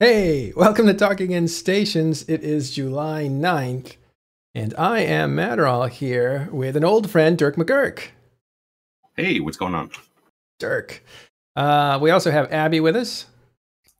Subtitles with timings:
[0.00, 2.22] Hey, welcome to Talking in Stations.
[2.28, 3.96] It is July 9th,
[4.54, 8.10] and I am Matterall here with an old friend, Dirk MacGirk.
[9.16, 9.90] Hey, what's going on?
[10.60, 11.02] Dirk.
[11.56, 13.26] Uh, we also have Abby with us.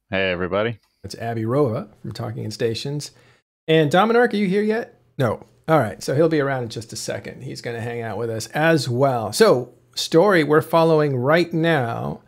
[0.08, 0.78] Hey, everybody.
[1.02, 3.10] It's Abby Rova from Talking in Stations.
[3.66, 5.00] And Dominic, are you here yet?
[5.18, 5.46] No.
[5.66, 7.42] All right, so he'll be around in just a second.
[7.42, 9.32] He's going to hang out with us as well.
[9.32, 12.20] So, story we're following right now.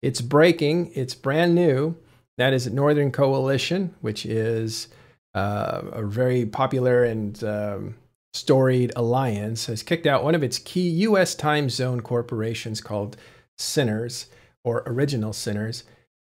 [0.00, 1.94] It's breaking, it's brand new.
[2.38, 4.88] That is Northern Coalition, which is
[5.34, 7.96] uh, a very popular and um,
[8.32, 11.34] storied alliance, has kicked out one of its key U.S.
[11.34, 13.16] time zone corporations called
[13.58, 14.26] Sinners
[14.64, 15.82] or Original Sinners,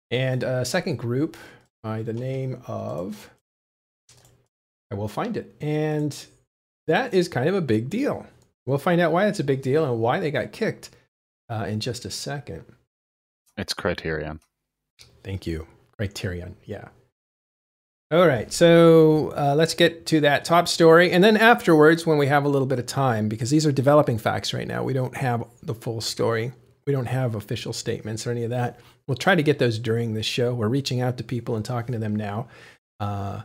[0.10, 1.36] and a second group
[1.84, 3.30] by the name of.
[4.90, 5.54] I will find it.
[5.60, 6.16] And
[6.88, 8.26] that is kind of a big deal.
[8.66, 10.90] We'll find out why it's a big deal and why they got kicked
[11.50, 12.64] uh, in just a second.
[13.58, 14.40] It's Criterion.
[15.24, 15.68] Thank you.
[15.98, 16.90] Criterion, yeah.
[18.10, 21.12] All right, so uh, let's get to that top story.
[21.12, 24.18] And then afterwards, when we have a little bit of time, because these are developing
[24.18, 26.54] facts right now, we don't have the full story.
[26.86, 28.80] We don't have official statements or any of that.
[29.08, 30.54] We'll try to get those during this show.
[30.54, 32.48] We're reaching out to people and talking to them now.
[33.02, 33.42] Uh,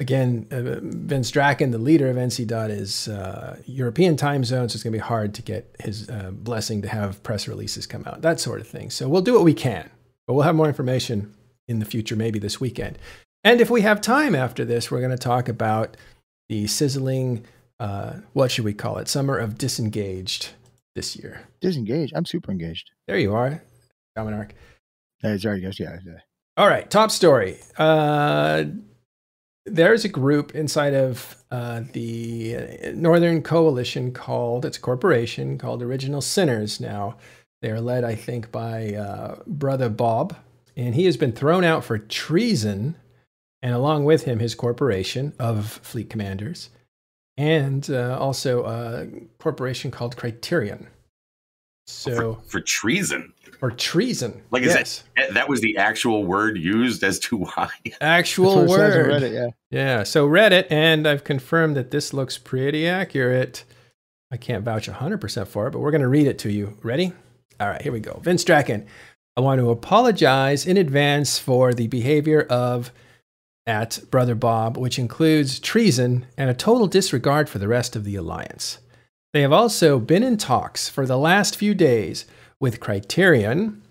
[0.00, 4.76] again, uh, Vince Draken, the leader of NC Dot, is uh, European time zone, so
[4.76, 8.02] it's going to be hard to get his uh, blessing to have press releases come
[8.06, 8.88] out, that sort of thing.
[8.88, 9.90] So we'll do what we can,
[10.26, 11.34] but we'll have more information
[11.68, 12.98] in the future, maybe this weekend.
[13.44, 15.96] And if we have time after this, we're going to talk about
[16.48, 17.44] the sizzling,
[17.78, 19.08] uh, what should we call it?
[19.08, 20.50] Summer of Disengaged
[20.94, 21.42] this year.
[21.60, 22.12] Disengaged?
[22.16, 22.90] I'm super engaged.
[23.06, 23.62] There you are,
[24.14, 24.54] Dominic.
[25.20, 25.78] Hey, sorry, guys.
[25.78, 26.18] Yeah, yeah.
[26.56, 27.58] All right, top story.
[27.76, 28.64] Uh,
[29.66, 36.20] there's a group inside of uh, the Northern Coalition called, it's a corporation called Original
[36.20, 37.16] Sinners now.
[37.62, 40.36] They are led, I think, by uh, Brother Bob,
[40.76, 42.96] and he has been thrown out for treason,
[43.62, 46.70] and along with him, his corporation of fleet commanders,
[47.36, 49.06] and uh, also a
[49.38, 50.88] corporation called Criterion.
[51.88, 55.04] So for, for treason or treason, like is yes.
[55.16, 57.70] that that was the actual word used as to why?
[58.00, 60.02] Actual word, Reddit, yeah, yeah.
[60.02, 63.62] So Reddit, and I've confirmed that this looks pretty accurate.
[64.32, 66.76] I can't vouch 100% for it, but we're going to read it to you.
[66.82, 67.12] Ready?
[67.60, 68.18] All right, here we go.
[68.22, 68.86] Vince Draken.
[69.36, 72.90] I want to apologize in advance for the behavior of
[73.66, 78.16] at Brother Bob, which includes treason and a total disregard for the rest of the
[78.16, 78.78] alliance.
[79.34, 82.24] They have also been in talks for the last few days
[82.60, 83.82] with Criterion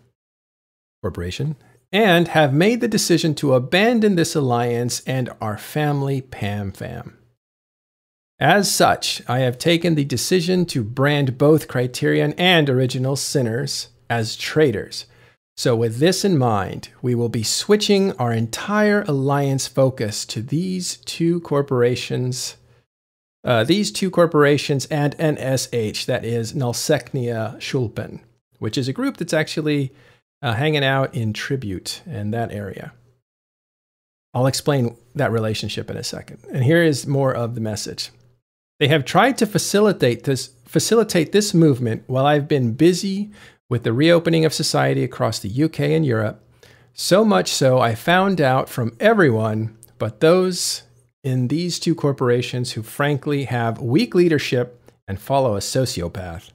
[1.03, 1.55] Corporation
[1.91, 7.13] and have made the decision to abandon this alliance and our family PanFam.
[8.39, 14.35] As such, I have taken the decision to brand both Criterion and Original Sinners as
[14.35, 15.05] traitors
[15.57, 20.97] so, with this in mind, we will be switching our entire alliance focus to these
[20.97, 22.57] two corporations.
[23.41, 28.19] Uh, these two corporations and NSH, that is Nullsechnaya Sholupen,
[28.59, 29.93] which is a group that's actually
[30.41, 32.91] uh, hanging out in Tribute in that area.
[34.33, 36.39] I'll explain that relationship in a second.
[36.51, 38.09] And here is more of the message.
[38.79, 43.31] They have tried to facilitate this facilitate this movement while I've been busy
[43.69, 46.41] with the reopening of society across the UK and Europe,
[46.93, 50.83] so much so I found out from everyone but those
[51.23, 56.51] in these two corporations who frankly have weak leadership and follow a sociopath.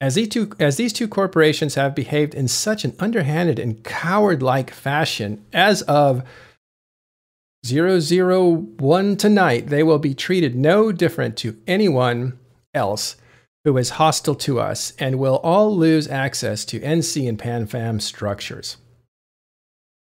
[0.00, 4.42] As these, two, as these two corporations have behaved in such an underhanded and coward
[4.42, 6.22] like fashion, as of
[7.66, 12.38] 001 tonight, they will be treated no different to anyone
[12.74, 13.16] else
[13.64, 18.76] who is hostile to us and will all lose access to NC and PanFam structures.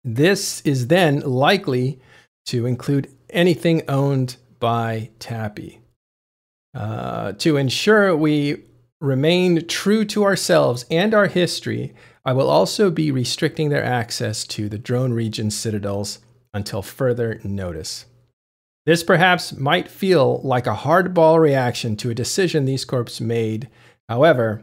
[0.03, 2.01] This is then likely
[2.47, 5.79] to include anything owned by TAPI.
[6.75, 8.63] Uh, to ensure we
[9.01, 14.69] remain true to ourselves and our history, I will also be restricting their access to
[14.69, 16.19] the drone region citadels
[16.53, 18.07] until further notice.
[18.87, 23.69] This perhaps might feel like a hardball reaction to a decision these corps made.
[24.09, 24.63] However,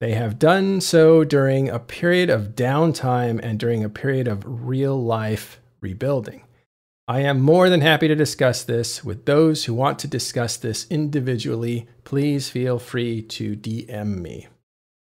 [0.00, 5.02] they have done so during a period of downtime and during a period of real
[5.02, 6.44] life rebuilding.
[7.08, 10.86] I am more than happy to discuss this with those who want to discuss this
[10.88, 11.88] individually.
[12.04, 14.46] Please feel free to DM me.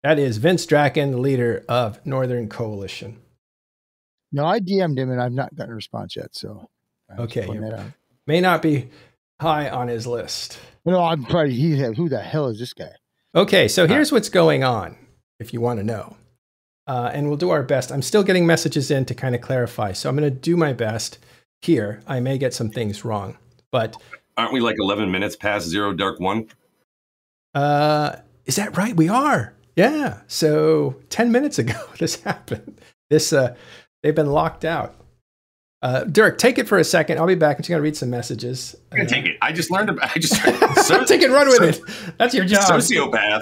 [0.04, 3.18] That is Vince Draken, the leader of Northern Coalition.
[4.32, 6.30] No, I DM'd him and I've not gotten a response yet.
[6.32, 6.70] So,
[7.20, 7.46] okay,
[8.32, 8.88] may not be
[9.42, 10.58] high on his list.
[10.86, 11.76] No, I'm probably he.
[11.76, 12.94] Who the hell is this guy?
[13.36, 14.96] Okay, so here's what's going on.
[15.42, 16.16] If you want to know,
[16.88, 17.92] uh, and we'll do our best.
[17.92, 20.72] I'm still getting messages in to kind of clarify, so I'm going to do my
[20.72, 21.20] best
[21.62, 22.02] here.
[22.08, 23.38] I may get some things wrong,
[23.70, 23.98] but
[24.38, 26.48] aren't we like 11 minutes past zero dark one?
[27.54, 28.96] Uh, is that right?
[28.96, 29.54] We are.
[29.76, 30.22] Yeah.
[30.28, 32.80] So 10 minutes ago, this happened.
[33.10, 33.56] This, uh,
[34.04, 34.96] they've been locked out.
[35.82, 37.18] Uh, Dirk, take it for a second.
[37.18, 37.58] I'll be back.
[37.58, 38.76] I'm just gonna read some messages.
[38.92, 39.38] I can take it.
[39.42, 40.16] I just learned about.
[40.16, 40.36] I just
[40.88, 41.32] so, take it.
[41.32, 42.18] Run with so, it.
[42.20, 42.70] That's your job.
[42.70, 43.42] Sociopath,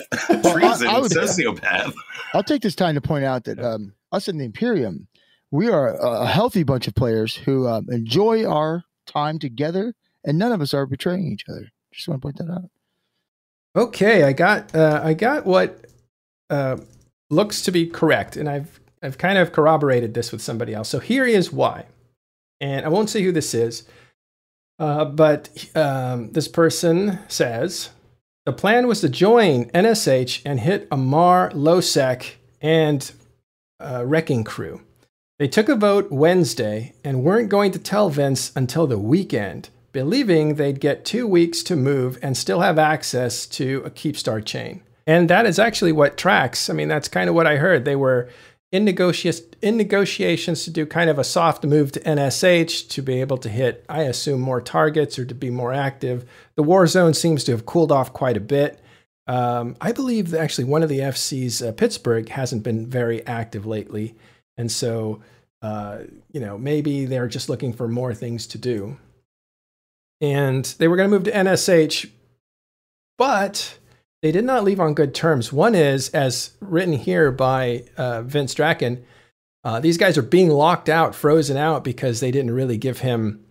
[0.54, 1.94] treason, I, I would, sociopath.
[2.34, 5.08] I'll take this time to point out that um, us in the Imperium,
[5.52, 9.94] we are a healthy bunch of players who um, enjoy our time together,
[10.24, 11.70] and none of us are betraying each other.
[11.92, 12.70] Just want to point that out.
[13.76, 15.88] Okay, I got uh, I got what
[16.50, 16.78] uh,
[17.30, 20.88] looks to be correct, and I've I've kind of corroborated this with somebody else.
[20.88, 21.84] So here is why
[22.62, 23.84] and I won't say who this is,
[24.80, 27.90] uh, but um, this person says
[28.46, 33.12] the plan was to join NSH and hit Amarr Lowsec, and
[33.80, 34.82] uh, Wrecking Crew.
[35.38, 40.56] They took a vote Wednesday and weren't going to tell Vince until the weekend, believing
[40.56, 44.82] they'd get two weeks to move and still have access to a Keepstar chain.
[45.08, 46.70] And that is actually what tracks.
[46.70, 47.86] I mean, that's kind of what I heard.
[47.86, 48.30] They were
[48.72, 53.20] in, negotia- in negotiations to do kind of a soft move to NSH to be
[53.22, 56.30] able to hit, I assume, more targets or to be more active.
[56.56, 58.80] The war zone seems to have cooled off quite a bit.
[59.28, 63.66] Um, I believe that actually one of the FCs, uh, Pittsburgh, hasn't been very active
[63.66, 64.16] lately.
[64.58, 65.22] And so,
[65.62, 66.00] uh,
[66.32, 68.98] you know, maybe they're just looking for more things to do.
[70.22, 72.10] And they were going to move to NSH,
[73.18, 73.78] but
[74.22, 75.54] they did not leave on good terms.
[75.54, 79.04] One is, as written here by uh, Vince Draken,
[79.64, 83.46] uh, these guys are being locked out, frozen out because they didn't really give him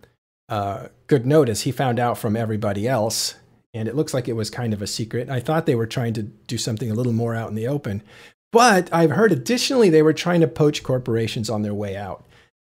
[0.47, 1.61] uh, good notice.
[1.61, 3.35] He found out from everybody else,
[3.73, 5.29] and it looks like it was kind of a secret.
[5.29, 8.03] I thought they were trying to do something a little more out in the open.
[8.51, 12.25] But I've heard additionally they were trying to poach corporations on their way out.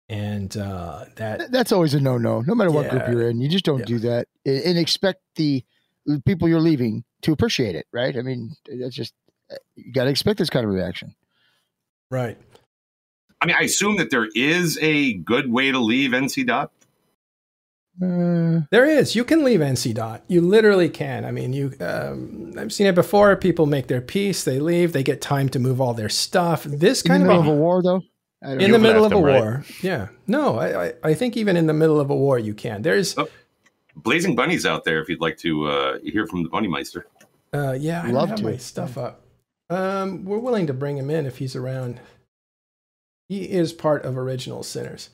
[0.08, 3.40] And uh, that that's always a no no, no matter what yeah, group you're in.
[3.40, 3.84] You just don't yeah.
[3.87, 5.64] do that and expect the
[6.25, 8.17] people you're leaving to appreciate it, right?
[8.17, 9.12] I mean, that's just
[9.75, 11.14] you got to expect this kind of reaction,
[12.11, 12.38] right?
[13.40, 16.70] I mean, I assume that there is a good way to leave NC dot.
[18.00, 19.14] Uh, there is.
[19.17, 20.23] You can leave NC dot.
[20.28, 21.25] You literally can.
[21.25, 21.73] I mean, you.
[21.81, 23.34] Um, I've seen it before.
[23.37, 24.44] People make their peace.
[24.44, 24.93] They leave.
[24.93, 26.64] They get time to move all their stuff.
[26.64, 28.02] This kind of, a, of a war, though.
[28.43, 29.43] In the middle of a right?
[29.43, 30.08] war, yeah.
[30.26, 32.82] No, I, I, I, think even in the middle of a war, you can.
[32.82, 33.28] There's oh,
[33.96, 35.00] Blazing bunnies out there.
[35.00, 37.06] If you'd like to uh, hear from the Bunny Meister.
[37.56, 38.44] Uh, yeah, I love have to.
[38.44, 39.23] my stuff up.
[39.70, 42.00] Um, we're willing to bring him in if he's around.
[43.29, 45.11] He is part of Original Sinners,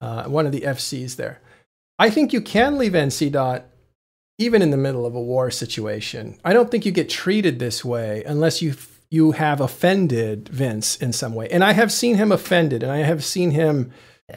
[0.00, 1.40] uh, one of the FCs there.
[1.98, 3.66] I think you can leave NC dot
[4.38, 6.38] even in the middle of a war situation.
[6.44, 8.74] I don't think you get treated this way unless you
[9.10, 11.48] you have offended Vince in some way.
[11.48, 13.90] And I have seen him offended, and I have seen him.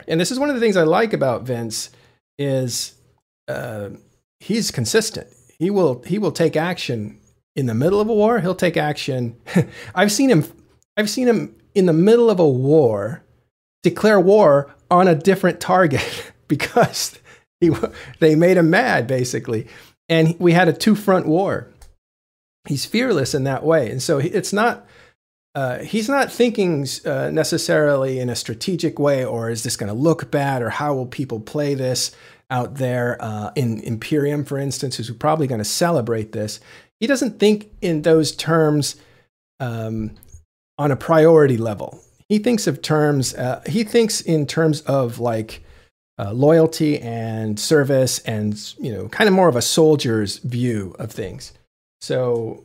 [0.07, 1.89] And this is one of the things I like about Vince
[2.37, 2.95] is
[3.47, 3.89] uh,
[4.39, 5.27] he's consistent
[5.61, 7.19] he will he will take action
[7.55, 8.39] in the middle of a war.
[8.39, 9.39] He'll take action.
[9.95, 10.43] I've seen him.
[10.97, 13.23] I've seen him in the middle of a war
[13.83, 17.17] declare war on a different target because
[17.59, 17.71] he,
[18.19, 19.67] they made him mad basically,
[20.09, 21.67] and we had a two front war.
[22.67, 24.87] He's fearless in that way, and so it's not.
[25.53, 29.93] Uh, he's not thinking uh, necessarily in a strategic way, or is this going to
[29.93, 32.15] look bad, or how will people play this?
[32.51, 36.59] Out there uh, in Imperium, for instance, who's probably going to celebrate this,
[36.99, 38.97] he doesn't think in those terms
[39.59, 40.11] um,
[40.77, 41.99] on a priority level.
[42.29, 45.63] He thinks of terms, uh, he thinks in terms of like
[46.19, 51.11] uh, loyalty and service and, you know, kind of more of a soldier's view of
[51.11, 51.53] things.
[52.01, 52.63] So,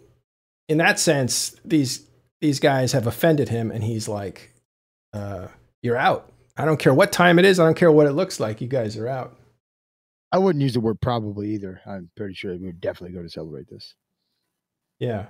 [0.68, 2.06] in that sense, these
[2.40, 4.52] these guys have offended him, and he's like,
[5.12, 5.48] uh,
[5.82, 6.30] "You're out.
[6.56, 7.60] I don't care what time it is.
[7.60, 8.60] I don't care what it looks like.
[8.60, 9.35] You guys are out."
[10.32, 11.80] I wouldn't use the word probably either.
[11.86, 13.94] I'm pretty sure we would definitely go to celebrate this.
[14.98, 15.26] Yeah.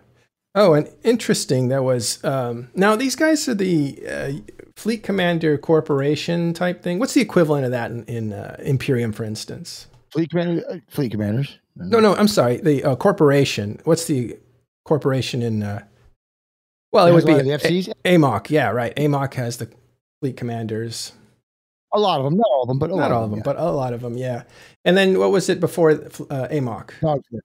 [0.54, 1.68] Oh, and interesting.
[1.68, 4.32] That was um, now these guys are the uh,
[4.74, 6.98] Fleet Commander Corporation type thing.
[6.98, 9.86] What's the equivalent of that in, in uh, Imperium, for instance?
[10.10, 11.58] Fleet Commander, uh, Fleet Commanders.
[11.76, 12.14] No, no.
[12.14, 12.56] I'm sorry.
[12.56, 13.80] The uh, corporation.
[13.84, 14.38] What's the
[14.86, 15.62] corporation in?
[15.62, 15.84] Uh,
[16.90, 17.88] well, it would be the FCs.
[17.88, 18.48] A- AMOC.
[18.48, 18.96] Yeah, right.
[18.96, 19.70] AMOC has the
[20.20, 21.12] Fleet Commanders.
[21.96, 23.42] A lot of them, not all of them, but not all of them, yeah.
[23.42, 24.42] but a lot of them, yeah.
[24.84, 26.90] And then what was it before uh, AMOC?
[27.00, 27.40] Dogfort.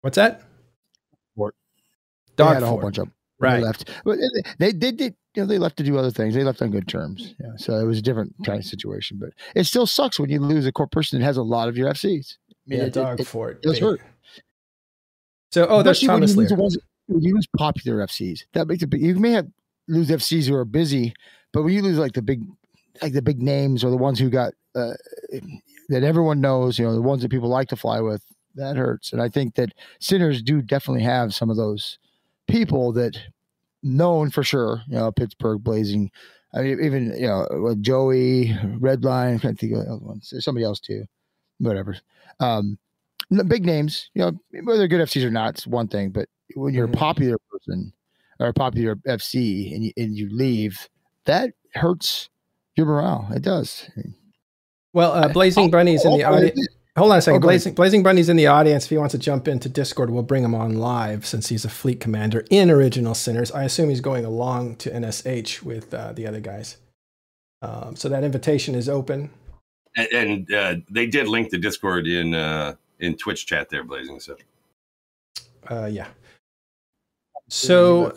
[0.00, 0.42] What's that?
[1.36, 1.54] Fort.
[2.34, 3.14] Dog had a whole bunch of them.
[3.38, 3.58] right.
[3.58, 4.18] They left, but
[4.58, 5.14] they, they did.
[5.34, 6.34] You know, they left to do other things.
[6.34, 7.34] They left on good terms.
[7.38, 9.18] Yeah, so it was a different kind of situation.
[9.20, 11.76] But it still sucks when you lose a core person that has a lot of
[11.76, 12.34] your FCs.
[12.50, 13.60] I mean, yeah, it, dog it, fort.
[13.62, 14.00] It, it hurt.
[15.52, 16.48] So, oh, there's Thomas Lear.
[16.56, 16.76] Ones,
[17.08, 18.40] you lose popular FCs.
[18.54, 18.92] That makes it.
[18.92, 19.46] You may have
[19.88, 21.14] lose FCs who are busy,
[21.52, 22.42] but when you lose like the big,
[23.02, 24.94] like the big names or the ones who got uh,
[25.88, 28.22] that everyone knows, you know, the ones that people like to fly with,
[28.56, 29.12] that hurts.
[29.12, 31.98] And I think that Sinners do definitely have some of those
[32.48, 33.18] people that
[33.82, 36.10] known for sure, you know, Pittsburgh Blazing.
[36.54, 38.48] I mean, even you know, Joey,
[38.78, 39.36] Redline.
[39.36, 40.30] I can't think of the other ones.
[40.30, 41.04] There's somebody else too.
[41.58, 41.96] Whatever.
[42.40, 42.78] Um,
[43.46, 44.10] big names.
[44.14, 46.10] You know, whether they're good FCs or not, it's one thing.
[46.10, 46.94] But when you're mm-hmm.
[46.94, 47.92] a popular person
[48.40, 50.88] or a popular FC and you, and you leave,
[51.24, 52.30] that hurts
[52.76, 53.28] your morale.
[53.34, 53.88] It does.
[54.92, 56.68] Well, uh, Blazing Bunny's in the audience.
[56.96, 57.42] Hold on a second.
[57.44, 58.84] Oh, Blazing, Blazing Bunny's in the audience.
[58.84, 61.68] If he wants to jump into Discord, we'll bring him on live since he's a
[61.68, 63.52] fleet commander in Original Sinners.
[63.52, 66.78] I assume he's going along to NSH with uh, the other guys.
[67.60, 69.30] Um, so that invitation is open.
[69.94, 74.18] And, and uh, they did link the Discord in uh, in Twitch chat there, Blazing.
[74.18, 74.36] So,
[75.70, 76.08] uh, yeah.
[77.48, 78.14] So,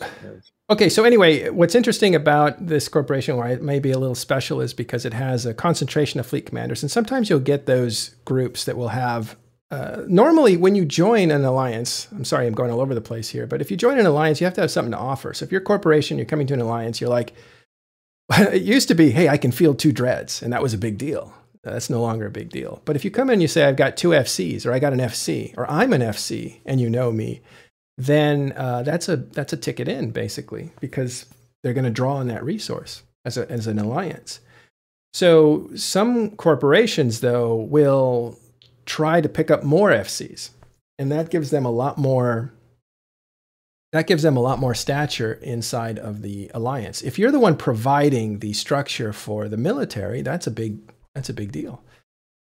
[0.70, 0.88] okay.
[0.88, 4.72] So anyway, what's interesting about this corporation, why it may be a little special, is
[4.72, 8.76] because it has a concentration of fleet commanders, and sometimes you'll get those groups that
[8.76, 9.36] will have.
[9.70, 13.28] Uh, normally, when you join an alliance, I'm sorry, I'm going all over the place
[13.28, 15.32] here, but if you join an alliance, you have to have something to offer.
[15.32, 17.34] So if you're a corporation, you're coming to an alliance, you're like,
[18.32, 20.98] it used to be, hey, I can field two dreads, and that was a big
[20.98, 21.32] deal.
[21.62, 22.80] That's no longer a big deal.
[22.84, 24.92] But if you come in and you say, I've got two FCs, or I got
[24.92, 27.42] an FC, or I'm an FC, and you know me,
[27.98, 31.26] then uh, that's a that's a ticket in basically because
[31.62, 34.40] they're going to draw on that resource as a, as an alliance.
[35.12, 38.38] So some corporations though will
[38.86, 40.50] try to pick up more FCs,
[40.98, 42.52] and that gives them a lot more.
[43.92, 47.02] That gives them a lot more stature inside of the alliance.
[47.02, 50.78] If you're the one providing the structure for the military, that's a big
[51.14, 51.82] that's a big deal.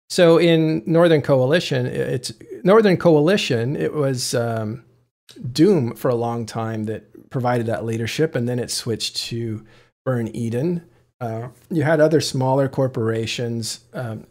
[0.09, 3.77] So in Northern Coalition, it's Northern Coalition.
[3.77, 4.85] It was um,
[5.53, 9.65] Doom for a long time that provided that leadership, and then it switched to
[10.05, 10.83] Burn Eden.
[11.21, 13.81] Uh, you had other smaller corporations.
[13.93, 14.27] Um,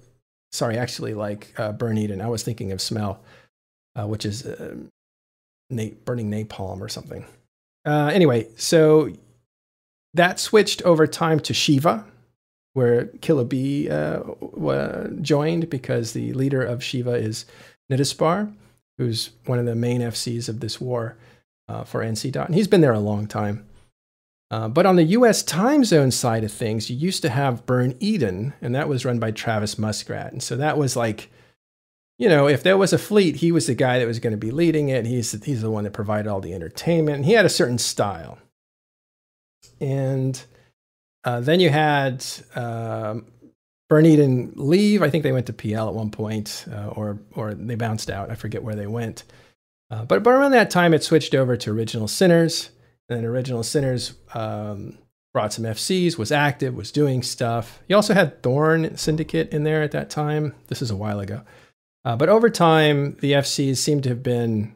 [0.51, 2.21] sorry, actually, like uh, Burn Eden.
[2.21, 3.21] I was thinking of Smell,
[3.95, 4.75] uh, which is uh,
[5.69, 7.25] na- burning napalm or something.
[7.85, 9.11] Uh, anyway, so
[10.13, 12.05] that switched over time to Shiva,
[12.73, 14.21] where Killa B uh,
[15.21, 17.45] joined because the leader of Shiva is
[17.91, 18.51] Nidaspar
[18.97, 21.17] who's one of the main FCs of this war
[21.67, 22.47] uh, for NC Dot.
[22.47, 23.65] And he's been there a long time.
[24.51, 27.95] Uh, but on the US time zone side of things, you used to have Burn
[27.99, 30.31] Eden, and that was run by Travis Muskrat.
[30.31, 31.29] And so that was like,
[32.17, 34.37] you know, if there was a fleet, he was the guy that was going to
[34.37, 35.05] be leading it.
[35.05, 37.17] He's, he's the one that provided all the entertainment.
[37.17, 38.37] And he had a certain style.
[39.81, 40.41] And
[41.25, 42.25] uh, then you had
[42.55, 43.25] um,
[43.89, 45.03] Burn Eden leave.
[45.03, 48.31] I think they went to PL at one point, uh, or or they bounced out.
[48.31, 49.23] I forget where they went.
[49.91, 52.71] Uh, but but around that time, it switched over to Original Sinners,
[53.09, 54.97] and then Original Sinners um,
[55.33, 57.79] brought some FCs, was active, was doing stuff.
[57.87, 60.55] You also had Thorn Syndicate in there at that time.
[60.67, 61.41] This is a while ago.
[62.03, 64.75] Uh, but over time, the FCs seem to have been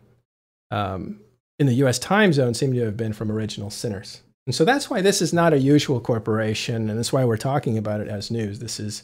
[0.72, 1.22] um,
[1.58, 1.98] in the U.S.
[2.00, 4.22] time zone, seem to have been from Original Sinners.
[4.46, 7.78] And so that's why this is not a usual corporation, and that's why we're talking
[7.78, 8.60] about it as news.
[8.60, 9.04] This is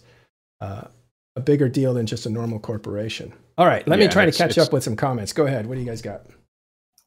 [0.61, 0.85] uh,
[1.35, 3.33] a bigger deal than just a normal corporation.
[3.57, 5.33] All right, let yeah, me try to catch up with some comments.
[5.33, 5.67] Go ahead.
[5.67, 6.25] What do you guys got?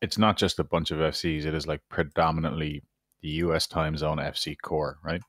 [0.00, 1.44] It's not just a bunch of FCs.
[1.44, 2.82] It is like predominantly
[3.22, 3.66] the U.S.
[3.66, 5.20] time zone FC core, right?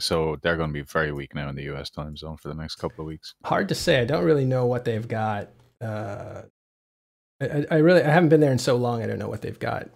[0.00, 1.90] So they're going to be very weak now in the U.S.
[1.90, 3.34] time zone for the next couple of weeks.
[3.44, 4.00] Hard to say.
[4.00, 5.48] I don't really know what they've got.
[5.80, 6.42] Uh,
[7.40, 9.02] I, I, really I haven't been there in so long.
[9.02, 9.88] I don't know what they've got.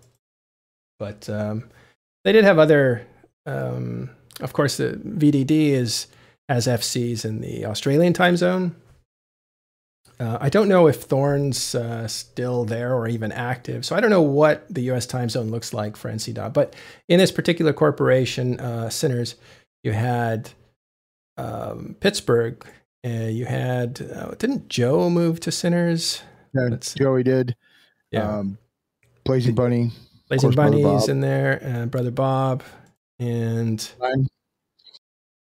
[0.98, 1.68] But um,
[2.24, 3.06] they did have other,
[3.46, 4.10] um,
[4.40, 6.06] of course, the VDD is
[6.48, 8.74] as FCs in the Australian time zone.
[10.20, 14.10] Uh, I don't know if Thorn's uh, still there or even active, so I don't
[14.10, 15.04] know what the U.S.
[15.06, 16.54] time zone looks like for NC Dot.
[16.54, 16.76] But
[17.08, 19.34] in this particular corporation, uh, Sinners,
[19.82, 20.50] you had
[21.36, 22.64] um, Pittsburgh.
[23.04, 26.22] Uh, you had uh, didn't Joe move to Sinners?
[26.54, 27.56] Yeah, Joey did.
[28.12, 28.58] Yeah, um,
[29.24, 29.90] Blazing Bunny.
[30.40, 32.62] Blazing Bunnies in there, and Brother Bob,
[33.18, 33.90] and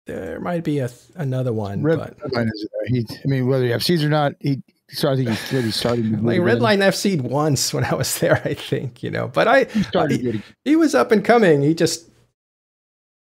[0.07, 1.83] there might be a another one.
[1.83, 2.87] Red, but Redline is there.
[2.87, 4.63] He, I mean, whether he FCs or not, he.
[4.91, 5.29] started.
[5.29, 6.23] He's really starting.
[6.25, 9.29] like Redline FC'd once when I was there, I think you know.
[9.29, 11.63] But I, he, he, he was up and coming.
[11.63, 12.09] He just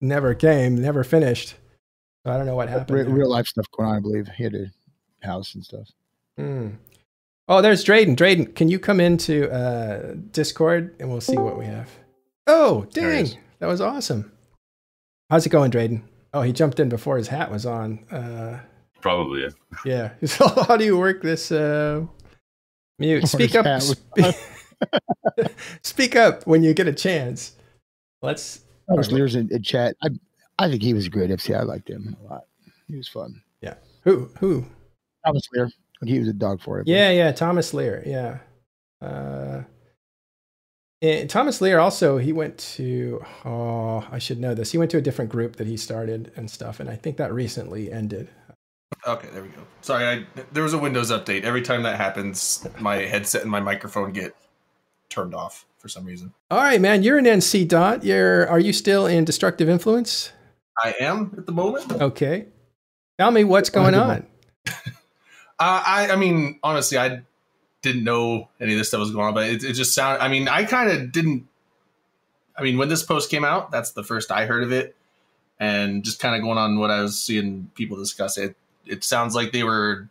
[0.02, 1.56] never came, never finished.
[2.26, 2.98] So I don't know what happened.
[2.98, 4.30] Real, real, life stuff going on, I believe.
[4.30, 4.72] He had a
[5.26, 5.90] house and stuff.
[6.38, 6.70] Hmm.
[7.48, 8.16] Oh, there's Drayden.
[8.16, 11.90] Drayden, can you come into uh, Discord and we'll see what we have?
[12.48, 13.30] Oh, dang.
[13.60, 14.32] That was awesome.
[15.30, 16.04] How's it going, Drayden?
[16.34, 18.00] Oh, he jumped in before his hat was on.
[18.10, 18.60] Uh,
[19.02, 19.50] Probably, yeah.
[19.86, 20.10] Yeah.
[20.28, 22.06] So, how do you work this uh,
[22.98, 23.28] mute?
[23.28, 23.82] Speak up.
[23.82, 24.36] Speak,
[25.82, 27.56] speak up when you get a chance.
[28.22, 29.96] Let's Was Lear's in, in, chat.
[30.02, 30.10] I
[30.60, 31.58] I think he was a great FC.
[31.58, 32.44] I liked him a lot.
[32.88, 33.42] He was fun.
[33.62, 33.76] Yeah.
[34.04, 34.66] Who who?
[35.26, 35.70] Thomas Lear.
[36.04, 36.88] When he was a dog for it.
[36.88, 37.32] Yeah, yeah.
[37.32, 38.04] Thomas Lear.
[38.06, 38.40] Yeah.
[39.02, 39.64] Uh,
[41.02, 44.72] and Thomas Lear also he went to oh I should know this.
[44.72, 47.34] He went to a different group that he started and stuff, and I think that
[47.34, 48.30] recently ended.
[49.08, 49.62] Okay, there we go.
[49.82, 51.44] Sorry, I, there was a Windows update.
[51.44, 54.36] Every time that happens, my headset and my microphone get
[55.10, 56.34] turned off for some reason.
[56.50, 57.04] All right, man.
[57.04, 58.04] You're an NC dot.
[58.04, 60.32] You're are you still in destructive influence?
[60.78, 61.92] I am at the moment.
[61.92, 62.48] Okay.
[63.20, 64.26] Tell me what's going on.
[65.64, 67.22] I I mean honestly, I
[67.84, 70.24] didn't know any of this stuff was going on, but it, it just sounded.
[70.24, 71.48] I mean, I kind of didn't.
[72.58, 74.96] I mean, when this post came out, that's the first I heard of it,
[75.60, 78.56] and just kind of going on what I was seeing people discuss it.
[78.86, 80.10] It sounds like they were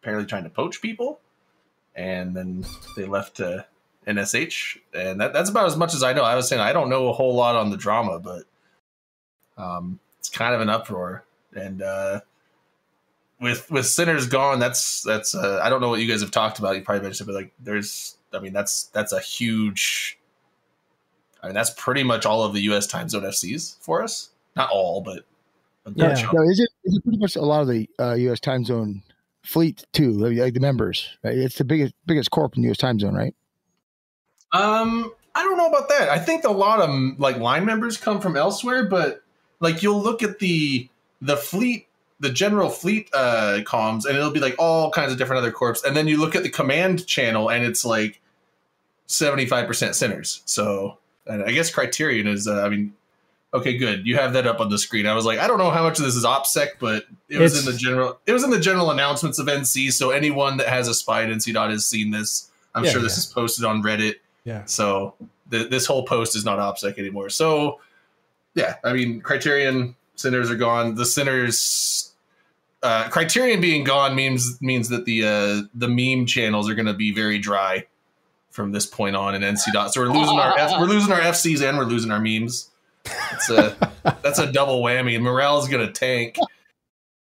[0.00, 1.18] apparently trying to poach people,
[1.94, 2.64] and then
[2.96, 3.66] they left to
[4.06, 6.22] NSH, and that, that's about as much as I know.
[6.22, 8.44] I was saying I don't know a whole lot on the drama, but
[9.56, 12.20] um, it's kind of an uproar, and uh,
[13.40, 16.58] with with sinners gone, that's that's uh, I don't know what you guys have talked
[16.58, 16.76] about.
[16.76, 20.18] You probably mentioned, it, but like there's, I mean, that's that's a huge.
[21.42, 22.86] I mean, that's pretty much all of the U.S.
[22.86, 24.30] time zone FCs for us.
[24.56, 25.24] Not all, but
[25.94, 26.14] yeah.
[26.32, 28.40] No, is it is it pretty much a lot of the uh, U.S.
[28.40, 29.02] time zone
[29.42, 31.08] fleet too, like the members?
[31.22, 31.36] Right?
[31.36, 32.78] It's the biggest biggest corp in the U.S.
[32.78, 33.34] time zone, right?
[34.52, 36.08] Um, I don't know about that.
[36.08, 39.22] I think a lot of like line members come from elsewhere, but
[39.60, 40.88] like you'll look at the
[41.20, 41.88] the fleet
[42.20, 45.76] the general fleet uh, comms, and it'll be like all kinds of different other corps.
[45.86, 48.20] And then you look at the command channel, and it's like
[49.06, 50.42] seventy five percent sinners.
[50.44, 52.46] So, and I guess Criterion is.
[52.46, 52.94] Uh, I mean,
[53.52, 54.06] okay, good.
[54.06, 55.06] You have that up on the screen.
[55.06, 57.56] I was like, I don't know how much of this is OPSEC, but it was
[57.56, 58.18] it's, in the general.
[58.26, 59.92] It was in the general announcements of NC.
[59.92, 62.50] So anyone that has a spy at NC dot has seen this.
[62.74, 63.18] I'm yeah, sure this yeah.
[63.18, 64.16] is posted on Reddit.
[64.44, 64.64] Yeah.
[64.64, 65.14] So
[65.50, 67.30] th- this whole post is not OPSEC anymore.
[67.30, 67.80] So
[68.54, 70.94] yeah, I mean, Criterion sinners are gone.
[70.94, 72.14] The sinners
[72.84, 76.92] uh, Criterion being gone means means that the uh, the meme channels are going to
[76.92, 77.86] be very dry
[78.50, 79.92] from this point on in NC dot.
[79.94, 82.70] So we're losing our F- we're losing our FCs and we're losing our memes.
[83.32, 83.74] It's a
[84.22, 86.36] that's a double whammy, morale is going to tank.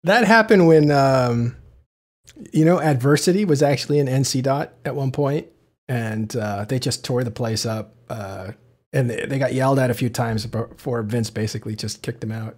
[0.04, 1.56] That happened when um,
[2.52, 5.48] you know adversity was actually in NC dot at one point,
[5.88, 7.96] and uh, they just tore the place up.
[8.08, 8.52] Uh,
[8.92, 12.32] and they, they got yelled at a few times before Vince basically just kicked them
[12.32, 12.56] out.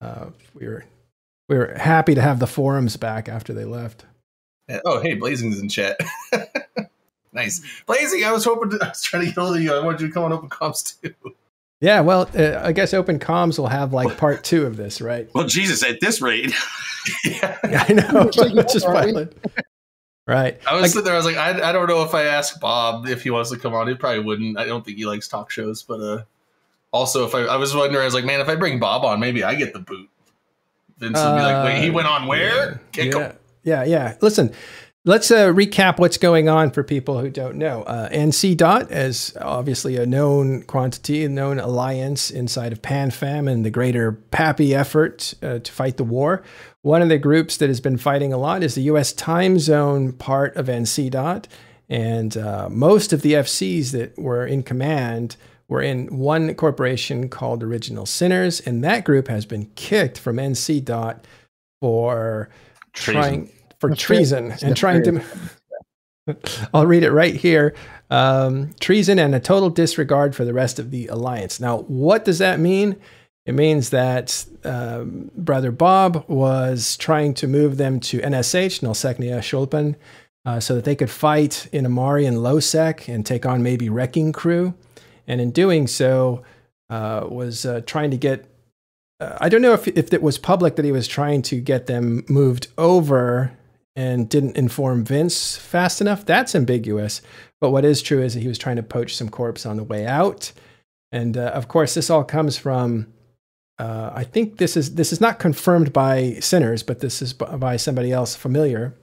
[0.00, 0.84] Uh, we were
[1.48, 4.04] we were happy to have the forums back after they left.
[4.84, 5.98] Oh, hey, Blazing's in chat.
[7.32, 8.24] nice, Blazing.
[8.24, 9.74] I was hoping to, I was trying to get hold of you.
[9.74, 11.14] I wanted you to come on Open Comms too.
[11.80, 15.28] Yeah, well, uh, I guess Open Comms will have like part two of this, right?
[15.34, 16.54] Well, Jesus, at this rate,
[17.24, 17.58] yeah.
[17.62, 18.30] I know.
[18.52, 19.36] Let's just pilot.
[20.26, 20.58] Right.
[20.66, 21.14] I was like, sitting there.
[21.14, 23.58] I was like, I, I don't know if I ask Bob if he wants to
[23.58, 23.86] come on.
[23.86, 24.58] He probably wouldn't.
[24.58, 25.84] I don't think he likes talk shows.
[25.84, 26.22] But uh,
[26.96, 29.20] also, if I, I was wondering, I was like, man, if I bring Bob on,
[29.20, 30.08] maybe I get the boot.
[30.98, 32.80] Vince would be like, wait, he went on where?
[32.94, 33.32] Yeah, yeah,
[33.64, 34.16] yeah, yeah.
[34.22, 34.52] Listen,
[35.04, 37.82] let's uh, recap what's going on for people who don't know.
[37.82, 43.64] Uh, NC Dot is obviously a known quantity, a known alliance inside of PanFam and
[43.64, 46.42] the greater PAPI effort uh, to fight the war.
[46.80, 49.12] One of the groups that has been fighting a lot is the U.S.
[49.12, 51.46] time zone part of NC Dot.
[51.88, 55.36] And uh, most of the FCs that were in command
[55.68, 60.84] were in one corporation called Original Sinners, and that group has been kicked from NC
[60.84, 61.26] Dot
[61.80, 62.48] for
[62.92, 63.22] treason.
[63.22, 65.22] trying for That's treason and trying to.
[66.74, 67.74] I'll read it right here.
[68.10, 71.60] Um, treason and a total disregard for the rest of the alliance.
[71.60, 72.96] Now, what does that mean?
[73.44, 79.94] It means that um, Brother Bob was trying to move them to NSH, Nullsechnaya Sholupen,
[80.44, 84.32] uh, so that they could fight in Amari and Lowsec and take on maybe Wrecking
[84.32, 84.74] Crew
[85.26, 86.42] and in doing so,
[86.90, 88.46] uh, was uh, trying to get.
[89.18, 91.86] Uh, I don't know if if it was public that he was trying to get
[91.86, 93.52] them moved over
[93.94, 96.26] and didn't inform Vince fast enough.
[96.26, 97.22] That's ambiguous.
[97.60, 99.84] But what is true is that he was trying to poach some corpse on the
[99.84, 100.52] way out,
[101.10, 103.12] and uh, of course, this all comes from.
[103.78, 107.76] Uh, I think this is this is not confirmed by sinners, but this is by
[107.76, 108.94] somebody else familiar.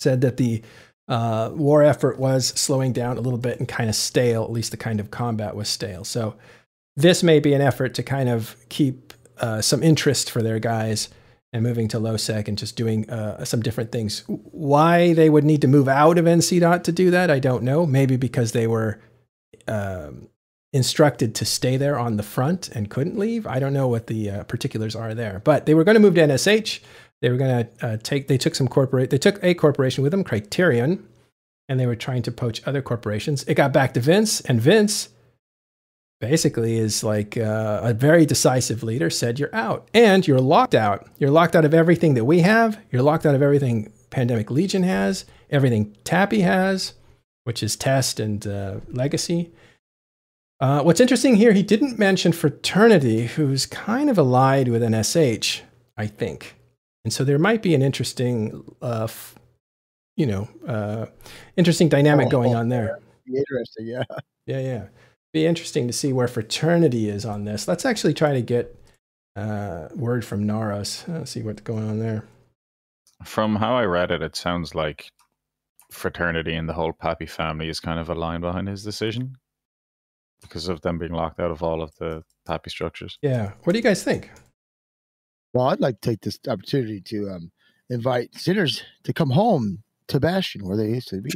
[0.00, 0.62] Said that the
[1.10, 4.44] uh, war effort was slowing down a little bit and kind of stale.
[4.44, 6.04] At least the kind of combat was stale.
[6.04, 6.36] So
[6.96, 11.08] this may be an effort to kind of keep uh, some interest for their guys
[11.52, 14.22] and moving to low sec and just doing uh, some different things.
[14.28, 17.64] Why they would need to move out of NC dot to do that, I don't
[17.64, 17.86] know.
[17.86, 19.00] Maybe because they were
[19.66, 20.28] um,
[20.72, 23.48] instructed to stay there on the front and couldn't leave.
[23.48, 26.14] I don't know what the uh, particulars are there, but they were going to move
[26.14, 26.80] to NSH.
[27.22, 28.28] They were going to uh, take.
[28.28, 29.10] They took some corporate.
[29.10, 31.06] They took a corporation with them, Criterion,
[31.68, 33.44] and they were trying to poach other corporations.
[33.44, 35.10] It got back to Vince, and Vince
[36.20, 41.08] basically is like uh, a very decisive leader said you're out and you're locked out
[41.18, 44.82] you're locked out of everything that we have you're locked out of everything pandemic legion
[44.82, 46.92] has everything tappy has
[47.44, 49.50] which is test and uh, legacy
[50.60, 55.62] uh, what's interesting here he didn't mention fraternity who's kind of allied with NSH,
[55.96, 56.54] i think
[57.04, 59.34] and so there might be an interesting uh, f-
[60.16, 61.06] you know uh,
[61.56, 64.02] interesting dynamic oh, going on there interesting yeah
[64.46, 64.86] yeah yeah
[65.32, 67.68] be interesting to see where fraternity is on this.
[67.68, 68.76] Let's actually try to get
[69.36, 71.06] uh, word from Naros.
[71.06, 72.24] Let's see what's going on there.
[73.24, 75.10] From how I read it, it sounds like
[75.90, 79.36] fraternity and the whole PAPI family is kind of aligned behind his decision
[80.40, 83.18] because of them being locked out of all of the PAPI structures.
[83.22, 83.52] Yeah.
[83.64, 84.30] What do you guys think?
[85.52, 87.50] Well, I'd like to take this opportunity to um,
[87.88, 91.30] invite sinners to come home to Bastion, where they used to be.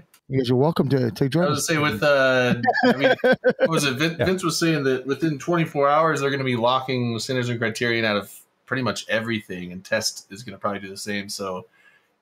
[0.28, 1.44] You guys are welcome to take join.
[1.44, 3.94] I was say with uh, I mean, what was it?
[3.96, 4.24] Vince, yeah.
[4.24, 8.06] Vince was saying that within 24 hours they're going to be locking Sinners and Criterion
[8.06, 8.34] out of
[8.64, 11.28] pretty much everything, and Test is going to probably do the same.
[11.28, 11.66] So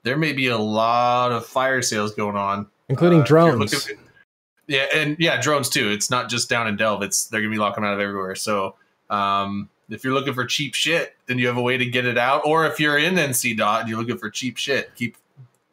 [0.03, 3.89] there may be a lot of fire sales going on, including uh, drones.
[4.67, 5.89] yeah, and yeah, drones too.
[5.89, 8.35] It's not just down in Delve; it's they're going to be locking out of everywhere.
[8.35, 8.75] So
[9.09, 12.17] um, if you're looking for cheap shit, then you have a way to get it
[12.17, 12.43] out.
[12.45, 15.17] Or if you're in NC dot and you're looking for cheap shit, keep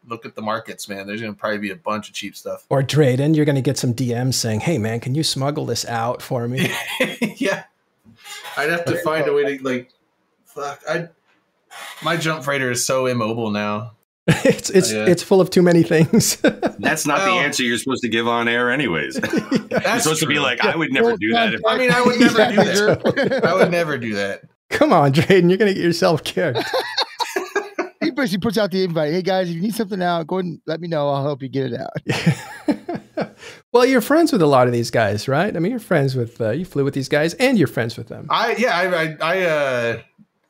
[0.06, 1.06] look at the markets, man.
[1.06, 2.66] There's going to probably be a bunch of cheap stuff.
[2.68, 5.86] Or Drayden, you're going to get some DMs saying, "Hey, man, can you smuggle this
[5.86, 6.70] out for me?"
[7.36, 7.64] yeah,
[8.56, 9.92] I'd have to find a way to like.
[10.44, 11.08] Fuck, I.
[12.02, 13.92] My jump freighter is so immobile now.
[14.44, 16.36] it's it's uh, it's full of too many things.
[16.78, 19.16] That's not well, the answer you're supposed to give on air, anyways.
[19.32, 20.16] you're supposed true.
[20.16, 21.54] to be like, I would never do that.
[21.54, 23.40] If I mean, I would never do that.
[23.44, 24.42] I would never do that.
[24.68, 26.58] Come on, Drayden, you're gonna get yourself kicked
[28.10, 29.12] he basically puts out the invite.
[29.12, 31.08] Hey guys, if you need something out, go ahead and let me know.
[31.08, 33.26] I'll help you get it out.
[33.72, 35.54] well, you're friends with a lot of these guys, right?
[35.54, 38.08] I mean, you're friends with uh, you flew with these guys, and you're friends with
[38.08, 38.26] them.
[38.30, 40.02] I yeah, I I, I uh,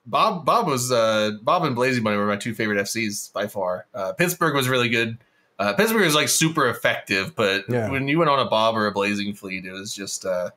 [0.06, 3.86] Bob Bob was uh, Bob and Blazing Bunny were my two favorite FCs by far.
[3.94, 5.18] Uh, Pittsburgh was really good.
[5.58, 7.90] Uh, Pittsburgh was like super effective, but yeah.
[7.90, 10.50] when you went on a Bob or a Blazing fleet, it was just uh,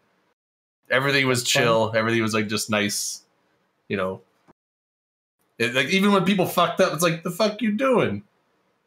[0.90, 1.92] everything was chill.
[1.96, 3.24] Everything was like just nice,
[3.90, 4.22] you know,
[5.60, 8.24] it, like even when people fucked up, it's like the fuck you doing?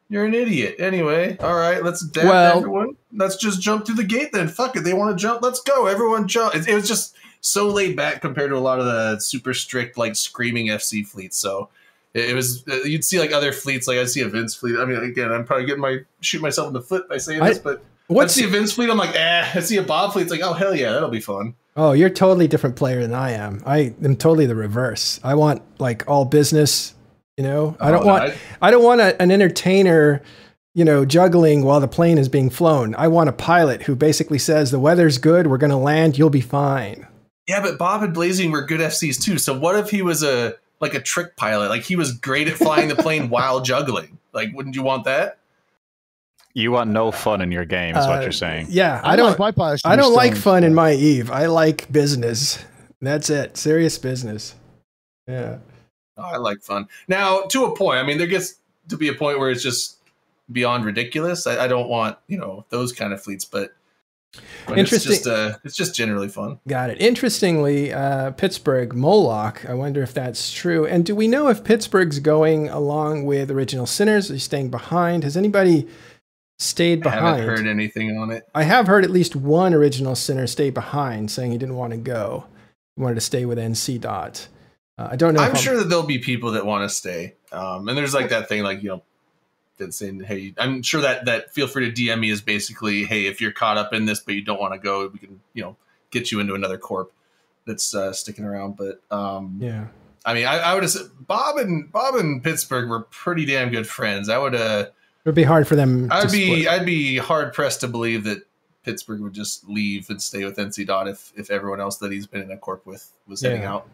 [0.08, 0.76] You're an idiot.
[0.78, 2.96] Anyway, all right, let's well, everyone.
[3.12, 4.48] Let's just jump through the gate then.
[4.48, 4.84] Fuck it.
[4.84, 5.42] They want to jump.
[5.42, 5.86] Let's go.
[5.86, 6.54] Everyone jump.
[6.54, 7.16] It, it, was just
[7.46, 11.38] so laid back compared to a lot of the super strict, like screaming FC fleets.
[11.38, 11.68] So
[12.14, 14.78] it, it was, uh, you'd see like other fleets, like I'd see a Vince fleet.
[14.78, 17.50] I mean, again, I'm probably getting my, shoot myself in the foot by saying I,
[17.50, 18.90] this, but What's I see a Vince fleet?
[18.90, 19.50] I'm like, eh.
[19.54, 20.22] I see a Bob fleet.
[20.22, 21.54] It's like, oh hell yeah, that'll be fun.
[21.76, 23.62] Oh, you're totally different player than I am.
[23.66, 25.20] I am totally the reverse.
[25.22, 26.94] I want like all business.
[27.36, 30.22] You know, I don't oh, want I, I don't want a, an entertainer.
[30.74, 32.94] You know, juggling while the plane is being flown.
[32.96, 35.46] I want a pilot who basically says the weather's good.
[35.46, 36.18] We're going to land.
[36.18, 37.05] You'll be fine.
[37.48, 39.38] Yeah, but Bob and Blazing were good FCs too.
[39.38, 41.68] So what if he was a like a trick pilot?
[41.68, 44.18] Like he was great at flying the plane while juggling.
[44.32, 45.38] Like, wouldn't you want that?
[46.54, 48.68] You want no fun in your game, is uh, what you're saying.
[48.70, 49.38] Yeah, I, I don't.
[49.38, 51.30] Like my I don't like fun in my Eve.
[51.30, 52.64] I like business.
[53.00, 53.58] That's it.
[53.58, 54.54] Serious business.
[55.28, 55.58] Yeah.
[56.16, 56.88] Oh, I like fun.
[57.08, 57.98] Now, to a point.
[57.98, 58.54] I mean, there gets
[58.88, 59.98] to be a point where it's just
[60.50, 61.46] beyond ridiculous.
[61.46, 63.74] I, I don't want you know those kind of fleets, but
[64.68, 64.96] Interesting.
[64.96, 66.58] It's just, uh, it's just generally fun.
[66.68, 67.00] Got it.
[67.00, 69.64] Interestingly, uh, Pittsburgh Moloch.
[69.68, 70.86] I wonder if that's true.
[70.86, 74.26] And do we know if Pittsburgh's going along with Original Sinners?
[74.26, 75.24] Is he staying behind?
[75.24, 75.86] Has anybody
[76.58, 77.24] stayed behind.
[77.24, 78.44] I haven't heard anything on it.
[78.54, 81.98] I have heard at least one original sinner stay behind, saying he didn't want to
[81.98, 82.46] go.
[82.96, 84.48] He wanted to stay with NC Dot.
[84.98, 85.40] Uh, I don't know.
[85.40, 87.34] I'm sure that there'll be people that want to stay.
[87.52, 89.02] Um, and there's like that thing, like you know,
[89.78, 93.26] that's saying, "Hey, I'm sure that that feel free to DM me is basically, hey,
[93.26, 95.62] if you're caught up in this but you don't want to go, we can you
[95.62, 95.76] know
[96.10, 97.12] get you into another corp
[97.66, 99.86] that's uh, sticking around." But um, yeah.
[100.24, 103.70] I mean, I, I would have said Bob and Bob and Pittsburgh were pretty damn
[103.70, 104.28] good friends.
[104.28, 104.86] I would uh
[105.26, 106.08] it would be hard for them.
[106.10, 106.68] I'd be split.
[106.68, 108.46] I'd be hard pressed to believe that
[108.84, 112.26] Pittsburgh would just leave and stay with NC Dot if if everyone else that he's
[112.26, 113.50] been in a corp with was yeah.
[113.50, 113.88] heading out.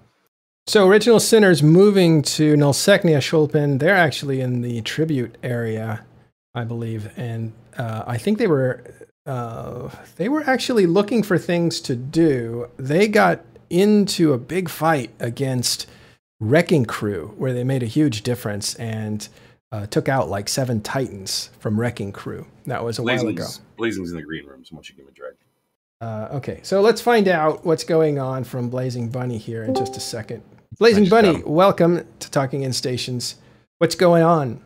[0.66, 6.04] So original sinners moving to Nullsechnaya Sholupen, they're actually in the tribute area,
[6.54, 8.84] I believe, and uh, I think they were
[9.26, 12.68] uh, they were actually looking for things to do.
[12.76, 15.88] They got into a big fight against
[16.40, 19.28] Wrecking Crew, where they made a huge difference and
[19.72, 22.46] uh, took out like seven Titans from Wrecking Crew.
[22.66, 23.64] That was a Blazing's, while ago.
[23.76, 25.34] Blazing's in the green room, so once you give him a drag.
[26.00, 29.96] Uh, okay, so let's find out what's going on from Blazing Bunny here in just
[29.96, 30.42] a second.
[30.78, 33.36] Blazing Bunny, welcome to Talking In Stations.
[33.76, 34.60] What's going on?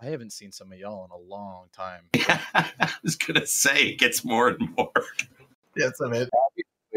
[0.00, 2.02] I haven't seen some of y'all in a long time.
[2.54, 4.92] I was gonna say it gets more and more.
[5.76, 6.28] Yes, I'm it.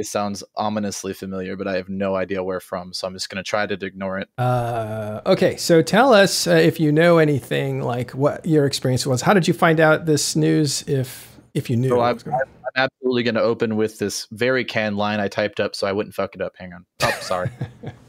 [0.04, 2.94] sounds ominously familiar, but I have no idea where from.
[2.94, 4.28] So I'm just going to try to ignore it.
[4.38, 9.22] Uh, okay, so tell us uh, if you know anything, like what your experience was.
[9.22, 10.84] How did you find out this news?
[10.88, 12.42] If if you knew, so I'm, I'm,
[12.76, 16.14] absolutely going to open with this very canned line I typed up, so I wouldn't
[16.14, 16.54] fuck it up.
[16.58, 16.86] Hang on.
[17.02, 17.50] Oh, sorry.